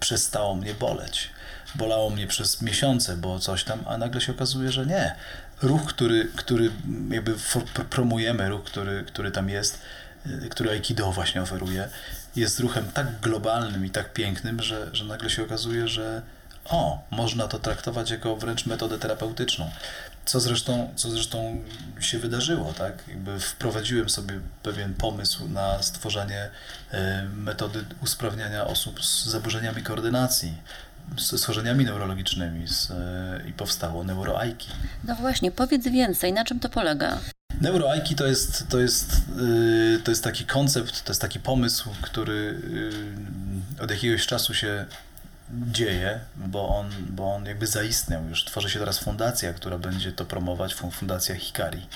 przestało 0.00 0.54
mnie 0.54 0.74
boleć, 0.74 1.30
bolało 1.74 2.10
mnie 2.10 2.26
przez 2.26 2.62
miesiące, 2.62 3.16
bo 3.16 3.38
coś 3.38 3.64
tam, 3.64 3.80
a 3.86 3.98
nagle 3.98 4.20
się 4.20 4.32
okazuje, 4.32 4.72
że 4.72 4.86
nie. 4.86 5.14
Ruch, 5.62 5.86
który, 5.86 6.28
który 6.36 6.70
jakby 7.10 7.34
promujemy, 7.90 8.48
ruch, 8.48 8.64
który, 8.64 9.04
który 9.04 9.30
tam 9.30 9.48
jest, 9.48 9.78
który 10.50 10.70
Aikido 10.70 11.12
właśnie 11.12 11.42
oferuje, 11.42 11.88
jest 12.36 12.60
ruchem 12.60 12.84
tak 12.94 13.20
globalnym 13.20 13.86
i 13.86 13.90
tak 13.90 14.12
pięknym, 14.12 14.62
że, 14.62 14.90
że 14.92 15.04
nagle 15.04 15.30
się 15.30 15.42
okazuje, 15.42 15.88
że 15.88 16.22
o, 16.64 17.04
można 17.10 17.48
to 17.48 17.58
traktować 17.58 18.10
jako 18.10 18.36
wręcz 18.36 18.66
metodę 18.66 18.98
terapeutyczną. 18.98 19.70
Co 20.24 20.40
zresztą, 20.40 20.92
co 20.96 21.10
zresztą 21.10 21.64
się 22.00 22.18
wydarzyło, 22.18 22.72
tak? 22.72 23.08
Jakby 23.08 23.40
wprowadziłem 23.40 24.10
sobie 24.10 24.40
pewien 24.62 24.94
pomysł 24.94 25.48
na 25.48 25.82
stworzenie 25.82 26.50
e, 26.90 27.22
metody 27.34 27.84
usprawniania 28.02 28.66
osób 28.66 29.04
z 29.04 29.24
zaburzeniami 29.24 29.82
koordynacji, 29.82 30.54
z 31.18 31.40
schorzeniami 31.40 31.84
neurologicznymi 31.84 32.68
z, 32.68 32.90
e, 32.90 33.48
i 33.48 33.52
powstało 33.52 34.04
neuroaiki. 34.04 34.68
No 35.04 35.14
właśnie, 35.14 35.50
powiedz 35.50 35.88
więcej, 35.88 36.32
na 36.32 36.44
czym 36.44 36.60
to 36.60 36.68
polega? 36.68 37.18
Neuroaiki 37.60 38.14
to 38.14 38.26
jest, 38.26 38.68
to, 38.68 38.78
jest, 38.78 39.16
yy, 39.36 40.00
to 40.04 40.10
jest 40.10 40.24
taki 40.24 40.44
koncept, 40.44 41.04
to 41.04 41.10
jest 41.10 41.20
taki 41.20 41.40
pomysł, 41.40 41.90
który 42.02 42.60
yy, 43.78 43.84
od 43.84 43.90
jakiegoś 43.90 44.26
czasu 44.26 44.54
się 44.54 44.86
dzieje, 45.52 46.20
bo 46.36 46.68
on, 46.78 46.90
bo 47.08 47.34
on 47.34 47.46
jakby 47.46 47.66
zaistniał 47.66 48.24
już. 48.28 48.44
Tworzy 48.44 48.70
się 48.70 48.78
teraz 48.78 48.98
fundacja, 48.98 49.52
która 49.52 49.78
będzie 49.78 50.12
to 50.12 50.24
promować, 50.24 50.74
fun- 50.74 50.90
Fundacja 50.90 51.34
Hikari. 51.34 51.86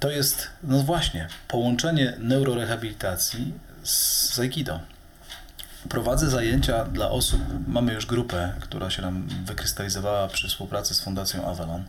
To 0.00 0.10
jest, 0.10 0.48
no 0.62 0.82
właśnie, 0.82 1.28
połączenie 1.48 2.14
neurorehabilitacji 2.18 3.54
z 3.82 4.38
Aikido. 4.38 4.80
Prowadzę 5.88 6.30
zajęcia 6.30 6.84
dla 6.84 7.10
osób, 7.10 7.40
mamy 7.68 7.92
już 7.92 8.06
grupę, 8.06 8.52
która 8.60 8.90
się 8.90 9.02
nam 9.02 9.28
wykrystalizowała 9.44 10.28
przy 10.28 10.48
współpracy 10.48 10.94
z 10.94 11.00
Fundacją 11.00 11.46
Avalon. 11.46 11.84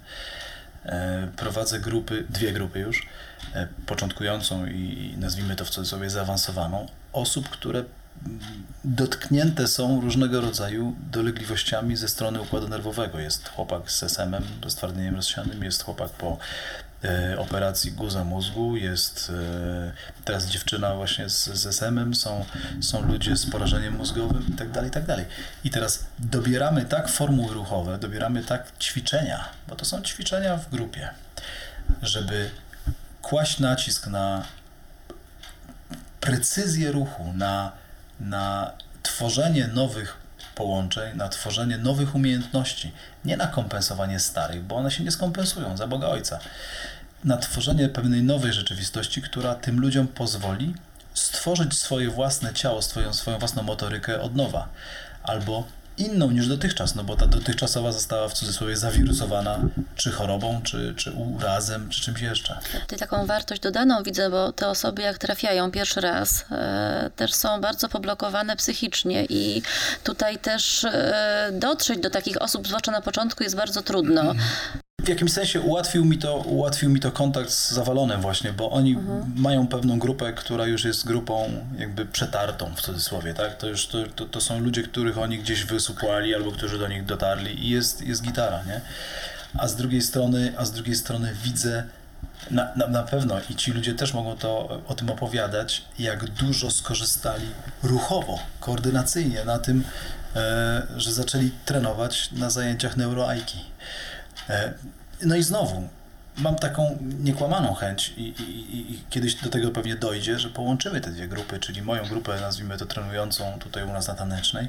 E, 0.85 1.27
Prowadzę 1.35 1.79
grupy, 1.79 2.25
dwie 2.29 2.53
grupy 2.53 2.79
już, 2.79 3.07
e, 3.53 3.67
początkującą 3.85 4.65
i 4.65 5.15
nazwijmy 5.17 5.55
to 5.55 5.65
w 5.65 5.69
cudzysłowie 5.69 6.09
zaawansowaną, 6.09 6.85
osób, 7.13 7.49
które 7.49 7.79
mm, 7.79 8.39
dotknięte 8.83 9.67
są 9.67 10.01
różnego 10.01 10.41
rodzaju 10.41 10.95
dolegliwościami 11.11 11.95
ze 11.95 12.07
strony 12.07 12.41
układu 12.41 12.67
nerwowego. 12.67 13.19
Jest 13.19 13.49
chłopak 13.49 13.91
z 13.91 14.03
SM-em, 14.03 14.43
z 14.67 14.71
stwardnieniem 14.71 15.15
rozsianym, 15.15 15.63
jest 15.63 15.83
chłopak 15.83 16.09
po 16.09 16.37
operacji 17.37 17.91
guza 17.91 18.23
mózgu, 18.23 18.75
jest 18.75 19.31
e, 19.35 20.23
teraz 20.25 20.45
dziewczyna 20.45 20.95
właśnie 20.95 21.29
z, 21.29 21.45
z 21.45 21.65
SM-em, 21.65 22.15
są, 22.15 22.45
są 22.81 23.01
ludzie 23.01 23.37
z 23.37 23.45
porażeniem 23.45 23.95
mózgowym 23.95 24.45
i 24.49 24.51
tak 24.51 24.71
dalej, 24.71 24.89
i 24.89 24.93
tak 24.93 25.05
dalej. 25.05 25.25
I 25.63 25.69
teraz 25.69 26.05
dobieramy 26.19 26.85
tak 26.85 27.09
formuły 27.09 27.53
ruchowe, 27.53 27.97
dobieramy 27.97 28.43
tak 28.43 28.77
ćwiczenia, 28.79 29.49
bo 29.67 29.75
to 29.75 29.85
są 29.85 30.01
ćwiczenia 30.01 30.57
w 30.57 30.69
grupie, 30.69 31.09
żeby 32.01 32.49
kłaść 33.21 33.59
nacisk 33.59 34.07
na 34.07 34.43
precyzję 36.21 36.91
ruchu, 36.91 37.33
na, 37.33 37.71
na 38.19 38.71
tworzenie 39.03 39.67
nowych 39.67 40.17
połączeń, 40.59 41.17
na 41.17 41.29
tworzenie 41.29 41.77
nowych 41.77 42.15
umiejętności, 42.15 42.91
nie 43.25 43.37
na 43.37 43.47
kompensowanie 43.47 44.19
starych, 44.19 44.63
bo 44.63 44.75
one 44.75 44.91
się 44.91 45.03
nie 45.03 45.11
skompensują, 45.11 45.77
za 45.77 45.87
Boga 45.87 46.07
Ojca. 46.07 46.39
Na 47.23 47.37
tworzenie 47.37 47.89
pewnej 47.89 48.23
nowej 48.23 48.53
rzeczywistości, 48.53 49.21
która 49.21 49.55
tym 49.55 49.79
ludziom 49.79 50.07
pozwoli 50.07 50.73
stworzyć 51.13 51.77
swoje 51.77 52.09
własne 52.09 52.53
ciało, 52.53 52.81
swoją, 52.81 53.13
swoją 53.13 53.39
własną 53.39 53.63
motorykę 53.63 54.21
od 54.21 54.35
nowa. 54.35 54.69
Albo 55.23 55.67
inną 55.99 56.31
niż 56.31 56.47
dotychczas, 56.47 56.95
no 56.95 57.03
bo 57.03 57.15
ta 57.15 57.27
dotychczasowa 57.27 57.91
została 57.91 58.29
w 58.29 58.33
cudzysłowie 58.33 58.77
zawirusowana 58.77 59.59
czy 59.95 60.11
chorobą, 60.11 60.61
czy, 60.63 60.93
czy 60.97 61.11
urazem, 61.11 61.89
czy 61.89 62.01
czymś 62.01 62.21
jeszcze. 62.21 62.59
Ty 62.87 62.97
taką 62.97 63.25
wartość 63.25 63.61
dodaną 63.61 64.03
widzę, 64.03 64.29
bo 64.29 64.51
te 64.51 64.67
osoby 64.67 65.01
jak 65.01 65.17
trafiają 65.17 65.71
pierwszy 65.71 66.01
raz, 66.01 66.45
e, 66.51 67.09
też 67.15 67.33
są 67.33 67.61
bardzo 67.61 67.89
poblokowane 67.89 68.55
psychicznie 68.55 69.25
i 69.25 69.61
tutaj 70.03 70.37
też 70.37 70.83
e, 70.83 71.49
dotrzeć 71.53 71.99
do 71.99 72.09
takich 72.09 72.41
osób, 72.41 72.67
zwłaszcza 72.67 72.91
na 72.91 73.01
początku, 73.01 73.43
jest 73.43 73.55
bardzo 73.55 73.81
trudno. 73.81 74.33
W 75.09 75.11
jakimś 75.11 75.33
sensie 75.33 75.61
ułatwił 75.61 76.05
mi 76.05 76.17
to, 76.17 76.37
ułatwił 76.37 76.89
mi 76.89 76.99
to 76.99 77.11
kontakt 77.11 77.49
z 77.49 77.71
Zawalonem 77.71 78.21
właśnie, 78.21 78.53
bo 78.53 78.71
oni 78.71 78.97
mają 79.35 79.67
pewną 79.67 79.99
grupę, 79.99 80.33
która 80.33 80.65
już 80.65 80.83
jest 80.83 81.07
grupą 81.07 81.49
jakby 81.77 82.05
przetartą 82.05 82.75
w 82.75 82.81
cudzysłowie, 82.81 83.33
tak? 83.33 83.57
To 83.57 83.67
już 83.67 83.87
to, 83.87 83.97
to, 84.15 84.25
to 84.25 84.41
są 84.41 84.59
ludzie, 84.59 84.83
których 84.83 85.17
oni 85.17 85.39
gdzieś 85.39 85.63
wysupłali 85.63 86.35
albo 86.35 86.51
którzy 86.51 86.79
do 86.79 86.87
nich 86.87 87.05
dotarli 87.05 87.65
i 87.65 87.69
jest, 87.69 88.01
jest 88.01 88.21
gitara, 88.23 88.63
nie? 88.63 88.81
A 89.57 89.67
z 89.67 89.75
drugiej 89.75 90.01
strony, 90.01 90.53
a 90.57 90.65
z 90.65 90.71
drugiej 90.71 90.95
strony 90.95 91.33
widzę 91.43 91.83
na, 92.51 92.67
na, 92.75 92.87
na 92.87 93.03
pewno 93.03 93.35
i 93.49 93.55
ci 93.55 93.71
ludzie 93.71 93.93
też 93.93 94.13
mogą 94.13 94.37
to 94.37 94.81
o 94.87 94.95
tym 94.95 95.09
opowiadać, 95.09 95.85
jak 95.99 96.25
dużo 96.29 96.71
skorzystali 96.71 97.45
ruchowo, 97.83 98.39
koordynacyjnie 98.59 99.45
na 99.45 99.59
tym, 99.59 99.83
e, 100.35 100.87
że 100.97 101.13
zaczęli 101.13 101.51
trenować 101.65 102.29
na 102.31 102.49
zajęciach 102.49 102.97
neuroaiki. 102.97 103.59
No 105.21 105.35
i 105.35 105.43
znowu, 105.43 105.87
mam 106.37 106.55
taką 106.55 106.97
niekłamaną 107.19 107.73
chęć 107.73 108.13
i, 108.17 108.21
i, 108.21 108.93
i- 108.93 108.99
kiedyś 109.09 109.35
do 109.35 109.49
tego 109.49 109.71
pewnie 109.71 109.95
dojdzie, 109.95 110.39
że 110.39 110.49
połączymy 110.49 111.01
te 111.01 111.11
dwie 111.11 111.27
grupy, 111.27 111.59
czyli 111.59 111.81
moją 111.81 112.05
grupę, 112.07 112.41
nazwijmy 112.41 112.77
to 112.77 112.85
trenującą 112.85 113.59
tutaj 113.59 113.83
u 113.83 113.93
nas 113.93 114.07
na 114.07 114.13
Tanecznej, 114.13 114.67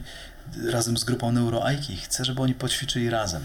razem 0.71 0.97
z 0.99 1.05
grupą 1.05 1.33
Neuroaiki. 1.33 1.97
Chcę, 1.97 2.25
żeby 2.25 2.43
oni 2.43 2.55
poćwiczyli 2.55 3.11
razem. 3.11 3.43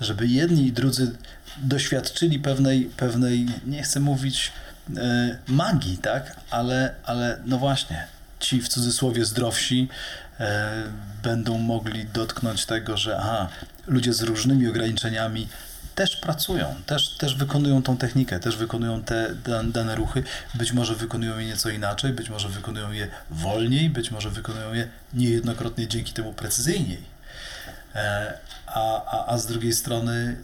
Żeby 0.00 0.26
jedni 0.26 0.66
i 0.66 0.72
drudzy 0.72 1.12
doświadczyli 1.56 2.38
pewnej, 2.38 2.84
pewnej 2.96 3.46
nie 3.66 3.82
chcę 3.82 4.00
mówić 4.00 4.52
e, 4.96 5.36
magii, 5.48 5.98
tak? 5.98 6.36
Ale, 6.50 6.94
ale 7.04 7.38
no 7.46 7.58
właśnie, 7.58 8.06
ci 8.40 8.60
w 8.62 8.68
cudzysłowie 8.68 9.24
zdrowsi 9.24 9.88
e, 10.40 10.82
będą 11.22 11.58
mogli 11.58 12.04
dotknąć 12.04 12.66
tego, 12.66 12.96
że 12.96 13.16
aha, 13.18 13.48
ludzie 13.86 14.12
z 14.12 14.22
różnymi 14.22 14.68
ograniczeniami 14.68 15.48
też 15.94 16.16
pracują, 16.16 16.74
też, 16.86 17.16
też 17.16 17.34
wykonują 17.34 17.82
tą 17.82 17.96
technikę, 17.96 18.40
też 18.40 18.56
wykonują 18.56 19.02
te 19.02 19.34
dan- 19.34 19.72
dane 19.72 19.94
ruchy, 19.94 20.22
być 20.54 20.72
może 20.72 20.94
wykonują 20.94 21.38
je 21.38 21.46
nieco 21.46 21.70
inaczej, 21.70 22.12
być 22.12 22.30
może 22.30 22.48
wykonują 22.48 22.92
je 22.92 23.08
wolniej, 23.30 23.90
być 23.90 24.10
może 24.10 24.30
wykonują 24.30 24.72
je 24.74 24.88
niejednokrotnie 25.14 25.88
dzięki 25.88 26.12
temu 26.12 26.32
precyzyjniej. 26.32 27.02
E, 27.94 28.32
a, 28.66 29.04
a, 29.04 29.26
a 29.26 29.38
z 29.38 29.46
drugiej 29.46 29.72
strony 29.72 30.36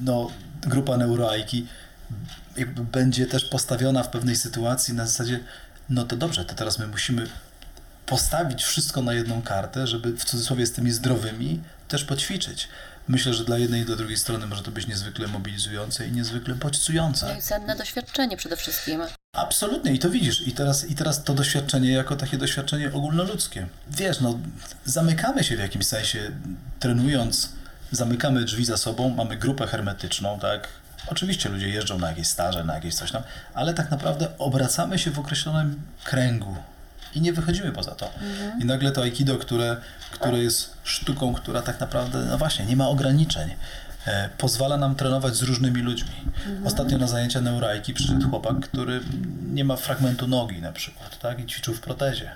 no, 0.00 0.30
grupa 0.62 0.96
neuroaiki 0.96 1.66
będzie 2.92 3.26
też 3.26 3.44
postawiona 3.44 4.02
w 4.02 4.08
pewnej 4.08 4.36
sytuacji 4.36 4.94
na 4.94 5.06
zasadzie, 5.06 5.40
no 5.90 6.04
to 6.04 6.16
dobrze, 6.16 6.44
to 6.44 6.54
teraz 6.54 6.78
my 6.78 6.86
musimy 6.86 7.26
postawić 8.06 8.64
wszystko 8.64 9.02
na 9.02 9.12
jedną 9.12 9.42
kartę, 9.42 9.86
żeby 9.86 10.12
w 10.12 10.24
cudzysłowie 10.24 10.66
z 10.66 10.72
tymi 10.72 10.90
zdrowymi 10.90 11.60
też 11.88 12.04
poćwiczyć. 12.04 12.68
Myślę, 13.08 13.34
że 13.34 13.44
dla 13.44 13.58
jednej 13.58 13.82
i 13.82 13.84
dla 13.84 13.96
drugiej 13.96 14.16
strony 14.16 14.46
może 14.46 14.62
to 14.62 14.70
być 14.70 14.86
niezwykle 14.86 15.28
mobilizujące 15.28 16.06
i 16.06 16.12
niezwykle 16.12 16.54
bodźcujące. 16.54 17.26
No 17.26 17.38
i 17.38 17.42
cenne 17.42 17.76
doświadczenie 17.76 18.36
przede 18.36 18.56
wszystkim. 18.56 19.00
Absolutnie 19.32 19.92
i 19.92 19.98
to 19.98 20.10
widzisz. 20.10 20.46
I 20.46 20.52
teraz, 20.52 20.90
I 20.90 20.94
teraz 20.94 21.24
to 21.24 21.34
doświadczenie 21.34 21.92
jako 21.92 22.16
takie 22.16 22.38
doświadczenie 22.38 22.92
ogólnoludzkie. 22.92 23.66
Wiesz, 23.90 24.20
no 24.20 24.38
zamykamy 24.84 25.44
się 25.44 25.56
w 25.56 25.60
jakimś 25.60 25.86
sensie, 25.86 26.30
trenując, 26.80 27.52
zamykamy 27.92 28.44
drzwi 28.44 28.64
za 28.64 28.76
sobą, 28.76 29.08
mamy 29.08 29.36
grupę 29.36 29.66
hermetyczną, 29.66 30.38
tak? 30.40 30.68
Oczywiście 31.06 31.48
ludzie 31.48 31.68
jeżdżą 31.68 31.98
na 31.98 32.08
jakieś 32.08 32.26
staże, 32.26 32.64
na 32.64 32.74
jakieś 32.74 32.94
coś 32.94 33.12
tam, 33.12 33.22
ale 33.54 33.74
tak 33.74 33.90
naprawdę 33.90 34.38
obracamy 34.38 34.98
się 34.98 35.10
w 35.10 35.18
określonym 35.18 35.82
kręgu 36.04 36.56
i 37.14 37.20
nie 37.20 37.32
wychodzimy 37.32 37.72
poza 37.72 37.94
to. 37.94 38.10
I 38.60 38.64
nagle 38.64 38.92
to 38.92 39.02
aikido, 39.02 39.38
które, 39.38 39.76
które 40.10 40.38
jest 40.38 40.74
sztuką, 40.84 41.34
która 41.34 41.62
tak 41.62 41.80
naprawdę, 41.80 42.24
no 42.30 42.38
właśnie, 42.38 42.66
nie 42.66 42.76
ma 42.76 42.88
ograniczeń. 42.88 43.50
e, 44.06 44.28
pozwala 44.38 44.76
nam 44.76 44.94
trenować 44.94 45.36
z 45.36 45.42
różnymi 45.42 45.80
ludźmi. 45.80 46.10
Ostatnio 46.64 46.98
na 46.98 47.06
zajęcia 47.06 47.40
neurajki 47.40 47.94
przyszedł 47.94 48.30
chłopak, 48.30 48.60
który 48.60 49.00
nie 49.52 49.64
ma 49.64 49.76
fragmentu 49.76 50.26
nogi 50.26 50.60
na 50.62 50.72
przykład, 50.72 51.18
tak? 51.18 51.40
I 51.40 51.46
ćwiczył 51.46 51.74
w 51.74 51.80
protezie. 51.80 52.30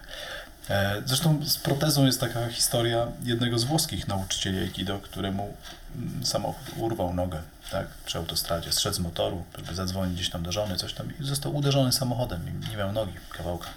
E, 0.70 1.02
Zresztą 1.06 1.46
z 1.46 1.58
protezą 1.58 2.06
jest 2.06 2.20
taka 2.20 2.48
historia 2.48 3.06
jednego 3.22 3.58
z 3.58 3.64
włoskich 3.64 4.08
nauczycieli 4.08 4.58
Aikido, 4.58 4.98
któremu 4.98 5.56
mm, 5.96 6.26
samochód 6.26 6.64
urwał 6.76 7.14
nogę 7.14 7.42
tak, 7.70 7.86
przy 8.06 8.18
autostradzie, 8.18 8.72
zszedł 8.72 8.96
z 8.96 8.98
motoru, 8.98 9.44
żeby 9.58 9.74
zadzwonić 9.74 10.14
gdzieś 10.14 10.30
tam 10.30 10.42
do 10.42 10.52
żony, 10.52 10.76
coś 10.76 10.94
tam 10.94 11.12
i 11.20 11.24
został 11.24 11.56
uderzony 11.56 11.92
samochodem 11.92 12.40
i 12.48 12.70
nie 12.70 12.76
miał 12.76 12.92
nogi, 12.92 13.12
kawałka. 13.30 13.68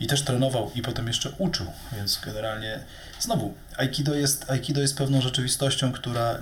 I 0.00 0.06
też 0.06 0.22
trenował 0.22 0.70
i 0.74 0.82
potem 0.82 1.06
jeszcze 1.06 1.30
uczył, 1.38 1.66
więc 1.92 2.20
generalnie 2.24 2.80
znowu 3.20 3.54
Aikido 3.76 4.14
jest, 4.14 4.50
Aikido 4.50 4.80
jest 4.80 4.96
pewną 4.96 5.20
rzeczywistością, 5.20 5.92
która 5.92 6.38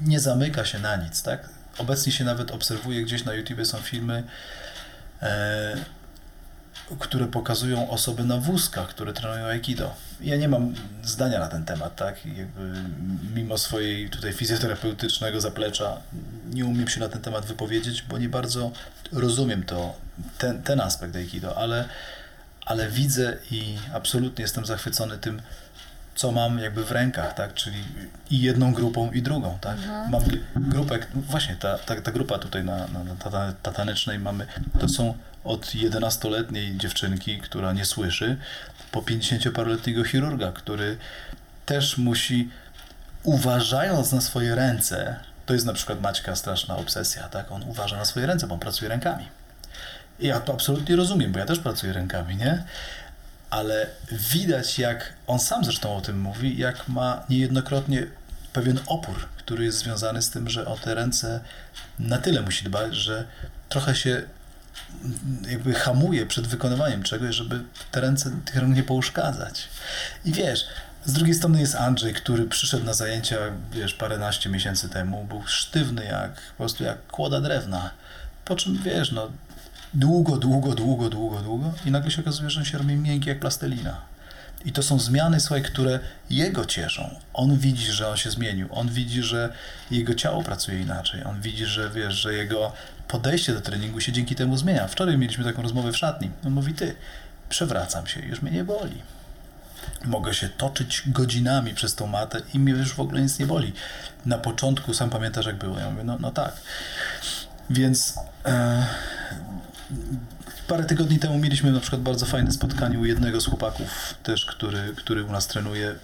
nie 0.00 0.20
zamyka 0.20 0.64
się 0.64 0.78
na 0.78 0.96
nic, 0.96 1.22
tak? 1.22 1.48
Obecnie 1.78 2.12
się 2.12 2.24
nawet 2.24 2.50
obserwuje, 2.50 3.02
gdzieś 3.02 3.24
na 3.24 3.32
YouTube 3.34 3.66
są 3.66 3.78
filmy, 3.78 4.22
e, 5.22 5.76
które 6.98 7.26
pokazują 7.26 7.90
osoby 7.90 8.24
na 8.24 8.38
wózkach, 8.38 8.88
które 8.88 9.12
trenują 9.12 9.46
Aikido. 9.46 9.94
Ja 10.20 10.36
nie 10.36 10.48
mam 10.48 10.74
zdania 11.02 11.38
na 11.38 11.48
ten 11.48 11.64
temat, 11.64 11.96
tak? 11.96 12.26
Jakby 12.26 12.72
mimo 13.34 13.58
swojej 13.58 14.10
tutaj 14.10 14.32
fizjoterapeutycznego 14.32 15.40
zaplecza 15.40 16.00
nie 16.50 16.66
umiem 16.66 16.88
się 16.88 17.00
na 17.00 17.08
ten 17.08 17.22
temat 17.22 17.46
wypowiedzieć, 17.46 18.02
bo 18.02 18.18
nie 18.18 18.28
bardzo 18.28 18.70
rozumiem 19.12 19.62
to, 19.62 19.96
ten, 20.38 20.62
ten 20.62 20.80
aspekt 20.80 21.16
Aikido, 21.16 21.58
ale, 21.58 21.88
ale 22.66 22.90
widzę 22.90 23.36
i 23.50 23.78
absolutnie 23.94 24.42
jestem 24.42 24.66
zachwycony 24.66 25.18
tym, 25.18 25.42
co 26.14 26.32
mam 26.32 26.58
jakby 26.58 26.84
w 26.84 26.92
rękach, 26.92 27.34
tak? 27.34 27.54
Czyli 27.54 27.84
i 28.30 28.40
jedną 28.40 28.72
grupą, 28.72 29.10
i 29.10 29.22
drugą, 29.22 29.58
tak? 29.60 29.76
Mam 30.10 30.22
grupę, 30.56 30.98
no 31.14 31.20
właśnie 31.22 31.56
ta, 31.56 31.78
ta, 31.78 32.00
ta 32.00 32.12
grupa 32.12 32.38
tutaj 32.38 32.64
na, 32.64 32.76
na, 32.88 33.04
na 33.04 33.14
tata- 33.14 33.52
tatanecznej 33.62 34.18
mamy, 34.18 34.46
to 34.80 34.88
są 34.88 35.14
od 35.44 35.66
11-letniej 35.66 36.76
dziewczynki, 36.76 37.38
która 37.38 37.72
nie 37.72 37.84
słyszy, 37.84 38.36
po 38.92 39.00
50-paroletniego 39.00 40.04
chirurga, 40.04 40.52
który 40.52 40.96
też 41.66 41.98
musi, 41.98 42.50
uważając 43.22 44.12
na 44.12 44.20
swoje 44.20 44.54
ręce, 44.54 45.16
to 45.46 45.54
jest 45.54 45.66
na 45.66 45.72
przykład 45.72 46.00
Maćka 46.00 46.36
straszna 46.36 46.76
obsesja, 46.76 47.28
tak? 47.28 47.52
On 47.52 47.62
uważa 47.62 47.96
na 47.96 48.04
swoje 48.04 48.26
ręce, 48.26 48.46
bo 48.46 48.54
on 48.54 48.60
pracuje 48.60 48.88
rękami. 48.88 49.28
I 50.20 50.26
ja 50.26 50.40
to 50.40 50.52
absolutnie 50.52 50.96
rozumiem, 50.96 51.32
bo 51.32 51.38
ja 51.38 51.46
też 51.46 51.58
pracuję 51.58 51.92
rękami, 51.92 52.36
nie? 52.36 52.64
Ale 53.54 53.86
widać, 54.12 54.78
jak 54.78 55.12
on 55.26 55.38
sam 55.38 55.64
zresztą 55.64 55.96
o 55.96 56.00
tym 56.00 56.20
mówi, 56.20 56.58
jak 56.58 56.88
ma 56.88 57.24
niejednokrotnie 57.28 58.06
pewien 58.52 58.80
opór, 58.86 59.28
który 59.36 59.64
jest 59.64 59.78
związany 59.78 60.22
z 60.22 60.30
tym, 60.30 60.50
że 60.50 60.66
o 60.66 60.76
te 60.76 60.94
ręce 60.94 61.40
na 61.98 62.18
tyle 62.18 62.42
musi 62.42 62.64
dbać, 62.64 62.94
że 62.94 63.24
trochę 63.68 63.94
się 63.94 64.22
jakby 65.48 65.74
hamuje 65.74 66.26
przed 66.26 66.46
wykonywaniem 66.46 67.02
czegoś, 67.02 67.34
żeby 67.34 67.62
te 67.90 68.00
ręce 68.00 68.30
tych 68.44 68.56
rąk 68.56 68.76
nie 68.76 68.82
pouszkadzać. 68.82 69.68
I 70.24 70.32
wiesz, 70.32 70.66
z 71.04 71.12
drugiej 71.12 71.34
strony 71.34 71.60
jest 71.60 71.74
Andrzej, 71.74 72.14
który 72.14 72.44
przyszedł 72.44 72.84
na 72.84 72.94
zajęcia, 72.94 73.36
wiesz, 73.72 73.94
paręnaście 73.94 74.50
miesięcy 74.50 74.88
temu, 74.88 75.24
był 75.24 75.42
sztywny 75.46 76.04
jak, 76.04 76.34
po 76.34 76.56
prostu 76.56 76.84
jak 76.84 77.06
kłoda 77.06 77.40
drewna. 77.40 77.90
Po 78.44 78.56
czym, 78.56 78.82
wiesz, 78.82 79.12
no, 79.12 79.30
długo, 79.94 80.36
długo, 80.36 80.74
długo, 80.74 81.10
długo, 81.10 81.40
długo 81.40 81.72
i 81.86 81.90
nagle 81.90 82.10
się 82.10 82.22
okazuje, 82.22 82.50
że 82.50 82.60
on 82.60 82.66
się 82.66 82.78
robi 82.78 82.96
miękki 82.96 83.28
jak 83.28 83.40
plastelina. 83.40 84.00
I 84.64 84.72
to 84.72 84.82
są 84.82 84.98
zmiany, 84.98 85.40
słuchaj, 85.40 85.62
które 85.62 86.00
jego 86.30 86.64
cieszą. 86.64 87.20
On 87.34 87.56
widzi, 87.58 87.92
że 87.92 88.08
on 88.08 88.16
się 88.16 88.30
zmienił. 88.30 88.68
On 88.70 88.88
widzi, 88.88 89.22
że 89.22 89.52
jego 89.90 90.14
ciało 90.14 90.42
pracuje 90.42 90.80
inaczej. 90.80 91.24
On 91.24 91.40
widzi, 91.40 91.66
że 91.66 91.90
wiesz, 91.90 92.14
że 92.14 92.34
jego 92.34 92.72
podejście 93.08 93.52
do 93.52 93.60
treningu 93.60 94.00
się 94.00 94.12
dzięki 94.12 94.34
temu 94.34 94.56
zmienia. 94.56 94.88
Wczoraj 94.88 95.18
mieliśmy 95.18 95.44
taką 95.44 95.62
rozmowę 95.62 95.92
w 95.92 95.96
szatni. 95.96 96.30
On 96.46 96.52
mówi, 96.52 96.74
ty, 96.74 96.94
przewracam 97.48 98.06
się, 98.06 98.20
już 98.20 98.42
mnie 98.42 98.52
nie 98.52 98.64
boli. 98.64 99.02
Mogę 100.04 100.34
się 100.34 100.48
toczyć 100.48 101.02
godzinami 101.06 101.74
przez 101.74 101.94
tą 101.94 102.06
matę 102.06 102.40
i 102.54 102.58
mnie 102.58 102.72
już 102.72 102.94
w 102.94 103.00
ogóle 103.00 103.22
nic 103.22 103.38
nie 103.38 103.46
boli. 103.46 103.72
Na 104.26 104.38
początku, 104.38 104.94
sam 104.94 105.10
pamiętasz 105.10 105.46
jak 105.46 105.56
było? 105.56 105.78
Ja 105.78 105.90
mówię, 105.90 106.04
no, 106.04 106.16
no 106.20 106.30
tak. 106.30 106.52
Więc 107.70 108.14
e, 108.44 108.86
parę 110.68 110.84
tygodni 110.84 111.18
temu 111.18 111.38
mieliśmy 111.38 111.72
na 111.72 111.80
przykład 111.80 112.02
bardzo 112.02 112.26
fajne 112.26 112.52
spotkanie 112.52 112.98
u 112.98 113.04
jednego 113.04 113.40
z 113.40 113.46
chłopaków 113.46 114.14
też, 114.22 114.46
który, 114.46 114.94
który 114.96 115.24
u 115.24 115.32
nas 115.32 115.46
trenuje 115.46 115.94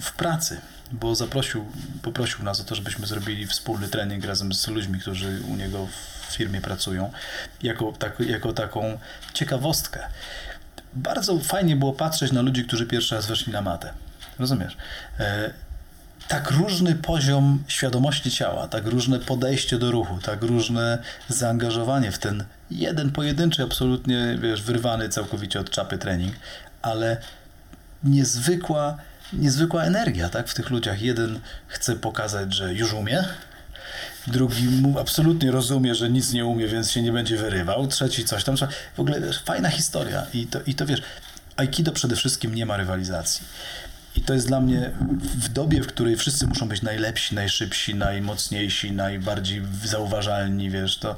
w 0.00 0.12
pracy, 0.12 0.60
bo 0.92 1.14
zaprosił, 1.14 1.64
poprosił 2.02 2.44
nas 2.44 2.60
o 2.60 2.64
to, 2.64 2.74
żebyśmy 2.74 3.06
zrobili 3.06 3.46
wspólny 3.46 3.88
trening 3.88 4.24
razem 4.24 4.54
z 4.54 4.68
ludźmi, 4.68 5.00
którzy 5.00 5.42
u 5.48 5.56
niego 5.56 5.86
w 6.28 6.32
firmie 6.32 6.60
pracują, 6.60 7.12
jako, 7.62 7.92
tak, 7.92 8.20
jako 8.20 8.52
taką 8.52 8.98
ciekawostkę. 9.34 10.00
Bardzo 10.94 11.38
fajnie 11.38 11.76
było 11.76 11.92
patrzeć 11.92 12.32
na 12.32 12.42
ludzi, 12.42 12.64
którzy 12.64 12.86
pierwszy 12.86 13.14
raz 13.14 13.26
weszli 13.26 13.52
na 13.52 13.62
matę. 13.62 13.92
Rozumiesz? 14.38 14.76
Tak 16.30 16.50
różny 16.50 16.94
poziom 16.94 17.62
świadomości 17.68 18.30
ciała, 18.30 18.68
tak 18.68 18.86
różne 18.86 19.18
podejście 19.18 19.78
do 19.78 19.90
ruchu, 19.90 20.18
tak 20.22 20.42
różne 20.42 20.98
zaangażowanie 21.28 22.12
w 22.12 22.18
ten 22.18 22.44
jeden 22.70 23.10
pojedynczy, 23.10 23.62
absolutnie, 23.62 24.38
wiesz, 24.42 24.62
wyrwany 24.62 25.08
całkowicie 25.08 25.60
od 25.60 25.70
czapy 25.70 25.98
trening, 25.98 26.34
ale 26.82 27.16
niezwykła, 28.04 28.98
niezwykła 29.32 29.82
energia, 29.82 30.28
tak, 30.28 30.48
w 30.48 30.54
tych 30.54 30.70
ludziach. 30.70 31.02
Jeden 31.02 31.40
chce 31.68 31.96
pokazać, 31.96 32.54
że 32.54 32.74
już 32.74 32.92
umie, 32.92 33.24
drugi 34.26 34.68
absolutnie 35.00 35.50
rozumie, 35.50 35.94
że 35.94 36.10
nic 36.10 36.32
nie 36.32 36.46
umie, 36.46 36.68
więc 36.68 36.90
się 36.90 37.02
nie 37.02 37.12
będzie 37.12 37.36
wyrywał, 37.36 37.86
trzeci 37.86 38.24
coś 38.24 38.44
tam. 38.44 38.56
W 38.96 39.00
ogóle 39.00 39.20
wiesz, 39.20 39.42
fajna 39.42 39.70
historia 39.70 40.26
i 40.34 40.46
to, 40.46 40.60
i 40.66 40.74
to 40.74 40.86
wiesz, 40.86 41.02
Aikido 41.56 41.92
przede 41.92 42.16
wszystkim 42.16 42.54
nie 42.54 42.66
ma 42.66 42.76
rywalizacji. 42.76 43.44
I 44.16 44.20
to 44.20 44.34
jest 44.34 44.46
dla 44.46 44.60
mnie 44.60 44.90
w 45.22 45.48
dobie, 45.48 45.82
w 45.82 45.86
której 45.86 46.16
wszyscy 46.16 46.46
muszą 46.46 46.68
być 46.68 46.82
najlepsi, 46.82 47.34
najszybsi, 47.34 47.94
najmocniejsi, 47.94 48.92
najbardziej 48.92 49.62
zauważalni, 49.84 50.70
wiesz, 50.70 50.98
to, 50.98 51.16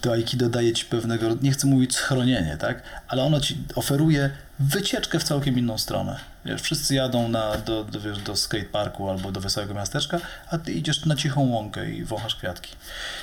to 0.00 0.12
Aikido 0.12 0.48
daje 0.48 0.72
ci 0.72 0.84
pewnego, 0.84 1.26
nie 1.42 1.50
chcę 1.50 1.66
mówić 1.66 1.94
schronienie, 1.94 2.56
tak, 2.60 2.82
ale 3.08 3.22
ono 3.22 3.40
ci 3.40 3.58
oferuje 3.74 4.30
wycieczkę 4.58 5.18
w 5.18 5.24
całkiem 5.24 5.58
inną 5.58 5.78
stronę. 5.78 6.16
Wiesz, 6.44 6.62
wszyscy 6.62 6.94
jadą 6.94 7.28
na, 7.28 7.56
do, 7.56 7.84
do, 7.84 8.00
wiesz, 8.00 8.18
do 8.18 8.36
skateparku 8.36 9.10
albo 9.10 9.32
do 9.32 9.40
wesołego 9.40 9.74
miasteczka, 9.74 10.20
a 10.50 10.58
ty 10.58 10.72
idziesz 10.72 11.04
na 11.04 11.16
cichą 11.16 11.48
łąkę 11.48 11.90
i 11.90 12.04
wąchasz 12.04 12.36
kwiatki. 12.36 12.72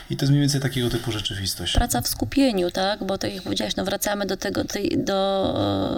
I 0.09 0.17
to 0.17 0.25
jest 0.25 0.31
mniej 0.31 0.41
więcej 0.41 0.61
takiego 0.61 0.89
typu 0.89 1.11
rzeczywistość. 1.11 1.73
Praca 1.73 2.01
w 2.01 2.07
skupieniu, 2.07 2.71
tak? 2.71 3.03
Bo 3.03 3.17
tak 3.17 3.33
jak 3.33 3.43
powiedziałaś, 3.43 3.75
no 3.75 3.85
wracamy 3.85 4.25
do 4.25 4.37
tego, 4.37 4.63
do, 4.97 5.53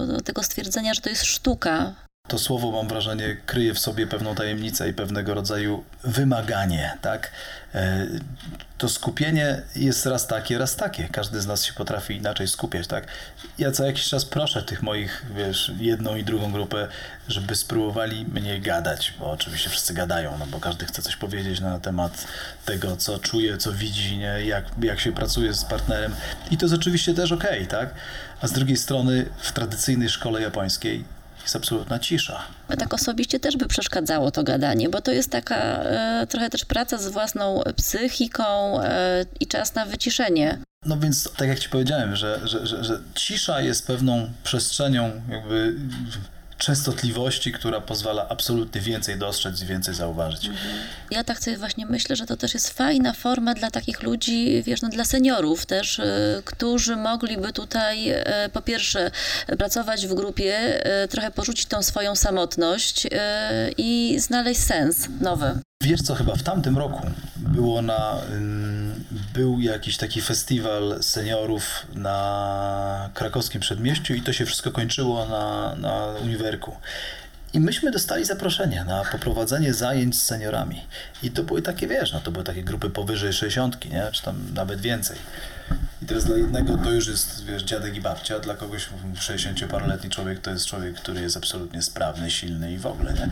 do 0.08 0.20
tego 0.20 0.42
stwierdzenia, 0.42 0.94
że 0.94 1.00
to 1.00 1.08
jest 1.08 1.24
sztuka. 1.24 2.05
To 2.28 2.38
słowo, 2.38 2.70
mam 2.72 2.88
wrażenie, 2.88 3.36
kryje 3.46 3.74
w 3.74 3.78
sobie 3.78 4.06
pewną 4.06 4.34
tajemnicę 4.34 4.88
i 4.88 4.92
pewnego 4.92 5.34
rodzaju 5.34 5.84
wymaganie, 6.04 6.98
tak? 7.02 7.30
E, 7.74 8.06
To 8.78 8.88
skupienie 8.88 9.62
jest 9.76 10.06
raz 10.06 10.26
takie, 10.26 10.58
raz 10.58 10.76
takie. 10.76 11.08
Każdy 11.12 11.40
z 11.40 11.46
nas 11.46 11.64
się 11.64 11.72
potrafi 11.72 12.16
inaczej 12.16 12.48
skupiać, 12.48 12.86
tak? 12.86 13.06
Ja 13.58 13.70
co 13.72 13.84
jakiś 13.84 14.08
czas 14.08 14.24
proszę 14.24 14.62
tych 14.62 14.82
moich, 14.82 15.26
wiesz, 15.36 15.72
jedną 15.78 16.16
i 16.16 16.24
drugą 16.24 16.52
grupę, 16.52 16.88
żeby 17.28 17.56
spróbowali 17.56 18.24
mniej 18.24 18.60
gadać, 18.60 19.14
bo 19.18 19.30
oczywiście 19.30 19.70
wszyscy 19.70 19.94
gadają, 19.94 20.38
no 20.38 20.46
bo 20.46 20.60
każdy 20.60 20.86
chce 20.86 21.02
coś 21.02 21.16
powiedzieć 21.16 21.60
na 21.60 21.78
temat 21.80 22.26
tego, 22.64 22.96
co 22.96 23.18
czuje, 23.18 23.56
co 23.56 23.72
widzi, 23.72 24.18
nie? 24.18 24.44
Jak, 24.46 24.64
jak 24.82 25.00
się 25.00 25.12
pracuje 25.12 25.54
z 25.54 25.64
partnerem. 25.64 26.14
I 26.50 26.56
to 26.56 26.64
jest 26.66 26.74
oczywiście 26.74 27.14
też 27.14 27.32
okej, 27.32 27.66
tak? 27.66 27.94
A 28.40 28.46
z 28.46 28.52
drugiej 28.52 28.76
strony 28.76 29.26
w 29.38 29.52
tradycyjnej 29.52 30.08
szkole 30.08 30.42
japońskiej 30.42 31.04
jest 31.46 31.56
absolutna 31.56 31.98
cisza. 31.98 32.42
Tak 32.78 32.94
osobiście 32.94 33.40
też 33.40 33.56
by 33.56 33.66
przeszkadzało 33.66 34.30
to 34.30 34.42
gadanie, 34.42 34.88
bo 34.88 35.00
to 35.00 35.12
jest 35.12 35.30
taka 35.30 35.56
e, 35.56 36.26
trochę 36.26 36.50
też 36.50 36.64
praca 36.64 36.98
z 36.98 37.08
własną 37.08 37.62
psychiką 37.76 38.82
e, 38.82 39.24
i 39.40 39.46
czas 39.46 39.74
na 39.74 39.86
wyciszenie. 39.86 40.58
No 40.86 40.98
więc, 40.98 41.28
tak 41.36 41.48
jak 41.48 41.58
ci 41.58 41.68
powiedziałem, 41.68 42.16
że, 42.16 42.40
że, 42.44 42.66
że, 42.66 42.84
że 42.84 43.00
cisza 43.14 43.60
jest 43.60 43.86
pewną 43.86 44.30
przestrzenią 44.44 45.10
jakby 45.28 45.74
częstotliwości, 46.58 47.52
która 47.52 47.80
pozwala 47.80 48.28
absolutnie 48.28 48.80
więcej 48.80 49.18
dostrzec 49.18 49.62
i 49.62 49.66
więcej 49.66 49.94
zauważyć. 49.94 50.50
Ja 51.10 51.24
tak 51.24 51.38
sobie 51.38 51.58
właśnie 51.58 51.86
myślę, 51.86 52.16
że 52.16 52.26
to 52.26 52.36
też 52.36 52.54
jest 52.54 52.70
fajna 52.70 53.12
forma 53.12 53.54
dla 53.54 53.70
takich 53.70 54.02
ludzi, 54.02 54.62
wiesz, 54.62 54.82
no 54.82 54.88
dla 54.88 55.04
seniorów 55.04 55.66
też, 55.66 56.00
e, 56.00 56.42
którzy 56.44 56.96
mogliby 56.96 57.52
tutaj 57.52 58.08
e, 58.08 58.48
po 58.52 58.62
pierwsze 58.62 59.10
pracować 59.58 60.06
w 60.06 60.14
grupie, 60.14 60.84
e, 60.84 61.08
trochę 61.08 61.30
porzucić 61.30 61.66
tą 61.66 61.82
swoją 61.82 62.16
samotność 62.16 63.06
i 63.78 64.16
znaleźć 64.18 64.60
sens 64.60 65.08
nowy. 65.20 65.58
Wiesz 65.82 66.02
co, 66.02 66.14
chyba 66.14 66.34
w 66.34 66.42
tamtym 66.42 66.78
roku 66.78 67.06
było 67.36 67.82
na, 67.82 68.20
był 69.36 69.60
jakiś 69.60 69.96
taki 69.96 70.22
festiwal 70.22 70.98
seniorów 71.00 71.86
na 71.94 73.10
krakowskim 73.14 73.60
przedmieściu 73.60 74.14
i 74.14 74.22
to 74.22 74.32
się 74.32 74.46
wszystko 74.46 74.72
kończyło 74.72 75.26
na, 75.26 75.74
na 75.74 76.06
uniwerku. 76.22 76.76
I 77.52 77.60
myśmy 77.60 77.90
dostali 77.90 78.24
zaproszenie 78.24 78.84
na 78.84 79.04
poprowadzenie 79.04 79.74
zajęć 79.74 80.18
z 80.18 80.22
seniorami. 80.22 80.84
I 81.22 81.30
to 81.30 81.42
były 81.42 81.62
takie, 81.62 81.86
wiesz, 81.86 82.12
no 82.12 82.20
to 82.20 82.30
były 82.30 82.44
takie 82.44 82.62
grupy 82.64 82.90
powyżej 82.90 83.32
60, 83.32 83.90
nie? 83.90 84.08
Czy 84.12 84.22
tam 84.22 84.54
nawet 84.54 84.80
więcej. 84.80 85.16
I 86.02 86.06
teraz 86.06 86.24
dla 86.24 86.36
jednego 86.36 86.78
to 86.78 86.92
już 86.92 87.06
jest, 87.06 87.44
wiesz, 87.44 87.62
dziadek 87.62 87.96
i 87.96 88.00
babcia, 88.00 88.38
dla 88.38 88.54
kogoś 88.54 88.88
60-paroletni 89.14 90.10
człowiek 90.10 90.40
to 90.40 90.50
jest 90.50 90.66
człowiek, 90.66 90.94
który 90.94 91.20
jest 91.20 91.36
absolutnie 91.36 91.82
sprawny, 91.82 92.30
silny 92.30 92.72
i 92.72 92.78
w 92.78 92.86
ogóle, 92.86 93.12
nie? 93.14 93.28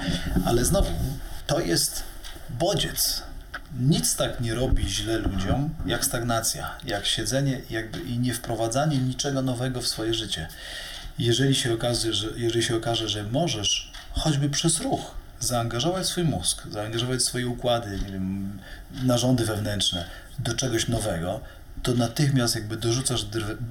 Ale 0.47 0.65
znowu, 0.65 0.91
to 1.47 1.61
jest 1.61 2.03
bodziec. 2.51 3.23
Nic 3.81 4.17
tak 4.17 4.41
nie 4.41 4.55
robi 4.55 4.89
źle 4.89 5.19
ludziom, 5.19 5.75
jak 5.87 6.05
stagnacja, 6.05 6.71
jak 6.85 7.07
siedzenie 7.07 7.61
jakby 7.71 8.01
i 8.01 8.19
nie 8.19 8.35
wprowadzanie 8.35 8.99
niczego 8.99 9.43
nowego 9.43 9.81
w 9.81 9.87
swoje 9.87 10.15
życie. 10.15 10.49
Jeżeli 11.19 11.55
się 11.55 11.75
okaże, 11.75 12.15
że, 12.15 12.29
jeżeli 12.37 12.65
się 12.65 12.77
okaże, 12.77 13.09
że 13.09 13.23
możesz 13.23 13.93
choćby 14.13 14.51
przez 14.51 14.81
ruch 14.81 15.15
zaangażować 15.41 16.07
swój 16.07 16.25
mózg, 16.25 16.63
zaangażować 16.71 17.23
swoje 17.23 17.49
układy, 17.49 17.99
narządy 19.03 19.45
wewnętrzne 19.45 20.05
do 20.39 20.55
czegoś 20.55 20.89
nowego, 20.89 21.41
to 21.83 21.95
natychmiast 21.95 22.55
jakby 22.55 22.77
dorzucasz 22.77 23.27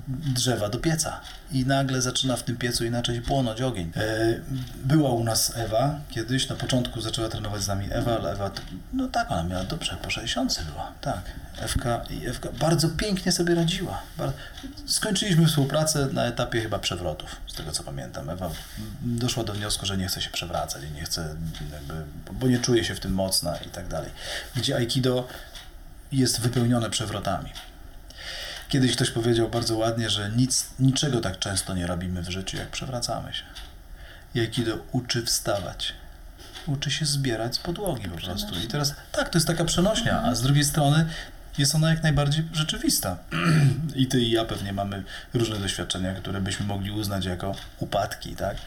drzewa 0.10 0.70
do 0.70 0.80
pieca 0.80 1.22
i 1.52 1.66
nagle 1.66 2.02
zaczyna 2.02 2.36
w 2.36 2.44
tym 2.44 2.58
piecu 2.58 2.86
inaczej 2.86 3.22
płonąć 3.22 3.62
ogień. 3.62 3.92
E, 3.96 4.40
była 4.86 5.12
u 5.12 5.24
nas 5.24 5.54
Ewa 5.56 6.00
kiedyś, 6.10 6.50
na 6.50 6.56
początku 6.56 7.02
zaczęła 7.02 7.30
trenować 7.30 7.64
z 7.64 7.68
nami 7.68 7.88
Ewa, 7.92 8.16
ale 8.16 8.32
Ewa, 8.32 8.52
no 8.94 9.08
tak, 9.08 9.32
ona 9.32 9.44
miała 9.44 9.64
dobrze, 9.64 9.98
po 10.02 10.10
60 10.10 10.64
była, 10.72 10.92
tak. 11.02 11.22
Ewka 11.58 12.02
i 12.10 12.28
Ewka 12.28 12.50
bardzo 12.52 12.90
pięknie 12.90 13.32
sobie 13.32 13.56
radziła. 13.56 14.02
Skończyliśmy 14.86 15.46
współpracę 15.46 16.08
na 16.14 16.26
etapie 16.26 16.62
chyba 16.62 16.80
przewrotów, 16.80 17.36
z 17.48 17.54
tego 17.54 17.72
co 17.72 17.84
pamiętam. 17.84 18.30
Ewa 18.30 18.52
doszła 19.02 19.44
do 19.44 19.54
wniosku, 19.54 19.86
że 19.86 19.98
nie 19.98 20.08
chce 20.08 20.22
się 20.22 20.30
przewracać 20.30 20.84
nie 20.96 21.04
chce, 21.04 21.36
jakby, 21.72 21.94
bo 22.32 22.48
nie 22.48 22.60
czuje 22.60 22.84
się 22.84 22.96
w 22.96 23.00
tym 23.00 23.14
mocna 23.14 23.58
i 23.58 23.70
tak 23.70 23.88
dalej. 23.88 24.12
Gdzie 24.56 24.76
Aikido 24.76 25.28
jest 26.12 26.42
wypełnione 26.42 26.90
przewrotami. 26.90 27.50
Kiedyś 28.74 28.96
ktoś 28.96 29.10
powiedział 29.12 29.50
bardzo 29.50 29.78
ładnie, 29.78 30.10
że 30.10 30.30
nic, 30.30 30.66
niczego 30.80 31.22
tak 31.22 31.40
często 31.40 31.74
nie 31.74 31.88
robimy 31.88 32.22
w 32.22 32.30
życiu, 32.30 32.58
jak 32.58 32.70
przewracamy 32.70 33.34
się. 33.34 33.44
I 34.36 34.40
Aikido 34.40 34.78
uczy 34.92 35.26
wstawać. 35.26 35.94
Uczy 36.68 36.92
się 36.92 37.06
zbierać 37.06 37.56
z 37.56 37.60
podłogi 37.60 38.10
po 38.10 38.18
prostu. 38.18 38.60
I 38.60 38.68
teraz 38.68 38.96
tak, 39.12 39.30
to 39.30 39.38
jest 39.38 39.48
taka 39.48 39.66
przenośnia, 39.66 40.22
a 40.24 40.36
z 40.36 40.42
drugiej 40.42 40.64
strony 40.64 41.06
jest 41.58 41.76
ona 41.76 41.90
jak 41.90 42.04
najbardziej 42.04 42.46
rzeczywista. 42.54 43.18
I 43.96 44.08
ty 44.08 44.22
i 44.22 44.32
ja 44.32 44.46
pewnie 44.46 44.74
mamy 44.74 45.04
różne 45.34 45.60
doświadczenia, 45.60 46.14
które 46.14 46.42
byśmy 46.42 46.66
mogli 46.66 46.92
uznać 46.92 47.26
jako 47.26 47.56
upadki, 47.80 48.36
tak? 48.36 48.58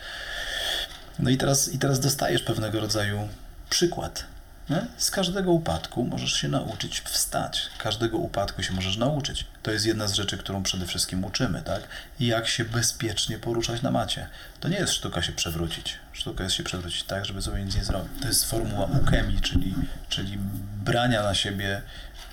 No 1.19 1.31
i 1.31 1.37
teraz, 1.37 1.69
i 1.75 1.79
teraz 1.79 2.01
dostajesz 2.01 2.43
pewnego 2.43 2.81
rodzaju 2.81 3.29
przykład 3.71 4.25
nie? 4.71 4.87
Z 4.97 5.11
każdego 5.11 5.53
upadku 5.53 6.05
możesz 6.05 6.33
się 6.33 6.49
nauczyć 6.49 7.01
wstać. 7.01 7.63
Każdego 7.79 8.19
upadku 8.19 8.63
się 8.63 8.73
możesz 8.73 8.97
nauczyć. 8.97 9.47
To 9.63 9.71
jest 9.71 9.87
jedna 9.87 10.09
z 10.09 10.13
rzeczy, 10.13 10.39
którą 10.39 10.63
przede 10.63 10.87
wszystkim 10.87 11.25
uczymy, 11.25 11.63
tak? 11.63 11.83
Jak 12.21 12.49
się 12.49 12.65
bezpiecznie 12.65 13.39
poruszać 13.39 13.83
na 13.83 13.91
macie. 13.91 14.27
To 14.61 14.69
nie 14.69 14.77
jest 14.77 14.93
sztuka 14.93 15.23
się 15.23 15.33
przewrócić. 15.33 15.99
Sztuka 16.13 16.45
jest 16.45 16.57
się 16.57 16.65
przewrócić 16.65 17.03
tak, 17.03 17.27
żeby 17.27 17.43
sobie 17.43 17.65
nic 17.65 17.75
nie 17.75 17.85
zrobić. 17.85 18.23
To 18.23 18.29
jest 18.29 18.51
formuła 18.51 18.87
ukemi, 18.87 19.41
czyli, 19.41 19.75
czyli 20.09 20.39
brania 20.85 21.23
na 21.23 21.35
siebie 21.35 21.83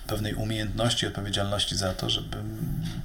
pewnej 0.06 0.34
umiejętności, 0.34 1.06
odpowiedzialności 1.06 1.76
za 1.76 1.92
to, 1.92 2.10
żebym 2.10 2.58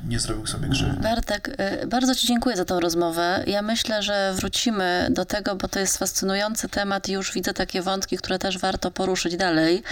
nie 0.07 0.19
zrobił 0.19 0.47
sobie 0.47 0.69
krzywdy. 0.69 1.01
Bartek, 1.01 1.59
y, 1.83 1.87
bardzo 1.87 2.15
Ci 2.15 2.27
dziękuję 2.27 2.57
za 2.57 2.65
tą 2.65 2.79
rozmowę. 2.79 3.43
Ja 3.47 3.61
myślę, 3.61 4.03
że 4.03 4.33
wrócimy 4.35 5.07
do 5.11 5.25
tego, 5.25 5.55
bo 5.55 5.67
to 5.67 5.79
jest 5.79 5.97
fascynujący 5.97 6.69
temat 6.69 7.09
i 7.09 7.11
już 7.11 7.33
widzę 7.33 7.53
takie 7.53 7.81
wątki, 7.81 8.17
które 8.17 8.39
też 8.39 8.57
warto 8.57 8.91
poruszyć 8.91 9.37
dalej. 9.37 9.83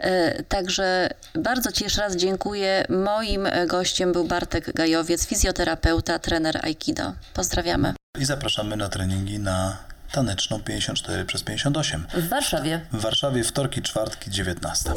Y, 0.00 0.44
także 0.48 1.10
bardzo 1.34 1.72
Ci 1.72 1.84
jeszcze 1.84 2.00
raz 2.00 2.16
dziękuję. 2.16 2.84
Moim 2.88 3.48
gościem 3.66 4.12
był 4.12 4.24
Bartek 4.24 4.72
Gajowiec, 4.72 5.26
fizjoterapeuta, 5.26 6.18
trener 6.18 6.60
Aikido. 6.62 7.12
Pozdrawiamy. 7.34 7.94
I 8.18 8.24
zapraszamy 8.24 8.76
na 8.76 8.88
treningi 8.88 9.38
na 9.38 9.76
taneczną 10.14 10.60
54 10.60 11.24
przez 11.24 11.42
58. 11.42 12.06
W 12.14 12.28
Warszawie. 12.28 12.80
W 12.92 13.00
Warszawie 13.00 13.44
wtorki, 13.44 13.82
czwartki, 13.82 14.30
19. 14.30 14.90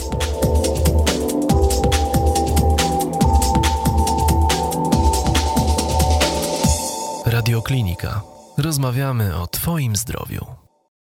Radioklinika. 7.25 8.21
Rozmawiamy 8.57 9.35
o 9.35 9.47
Twoim 9.47 9.95
zdrowiu. 9.95 10.66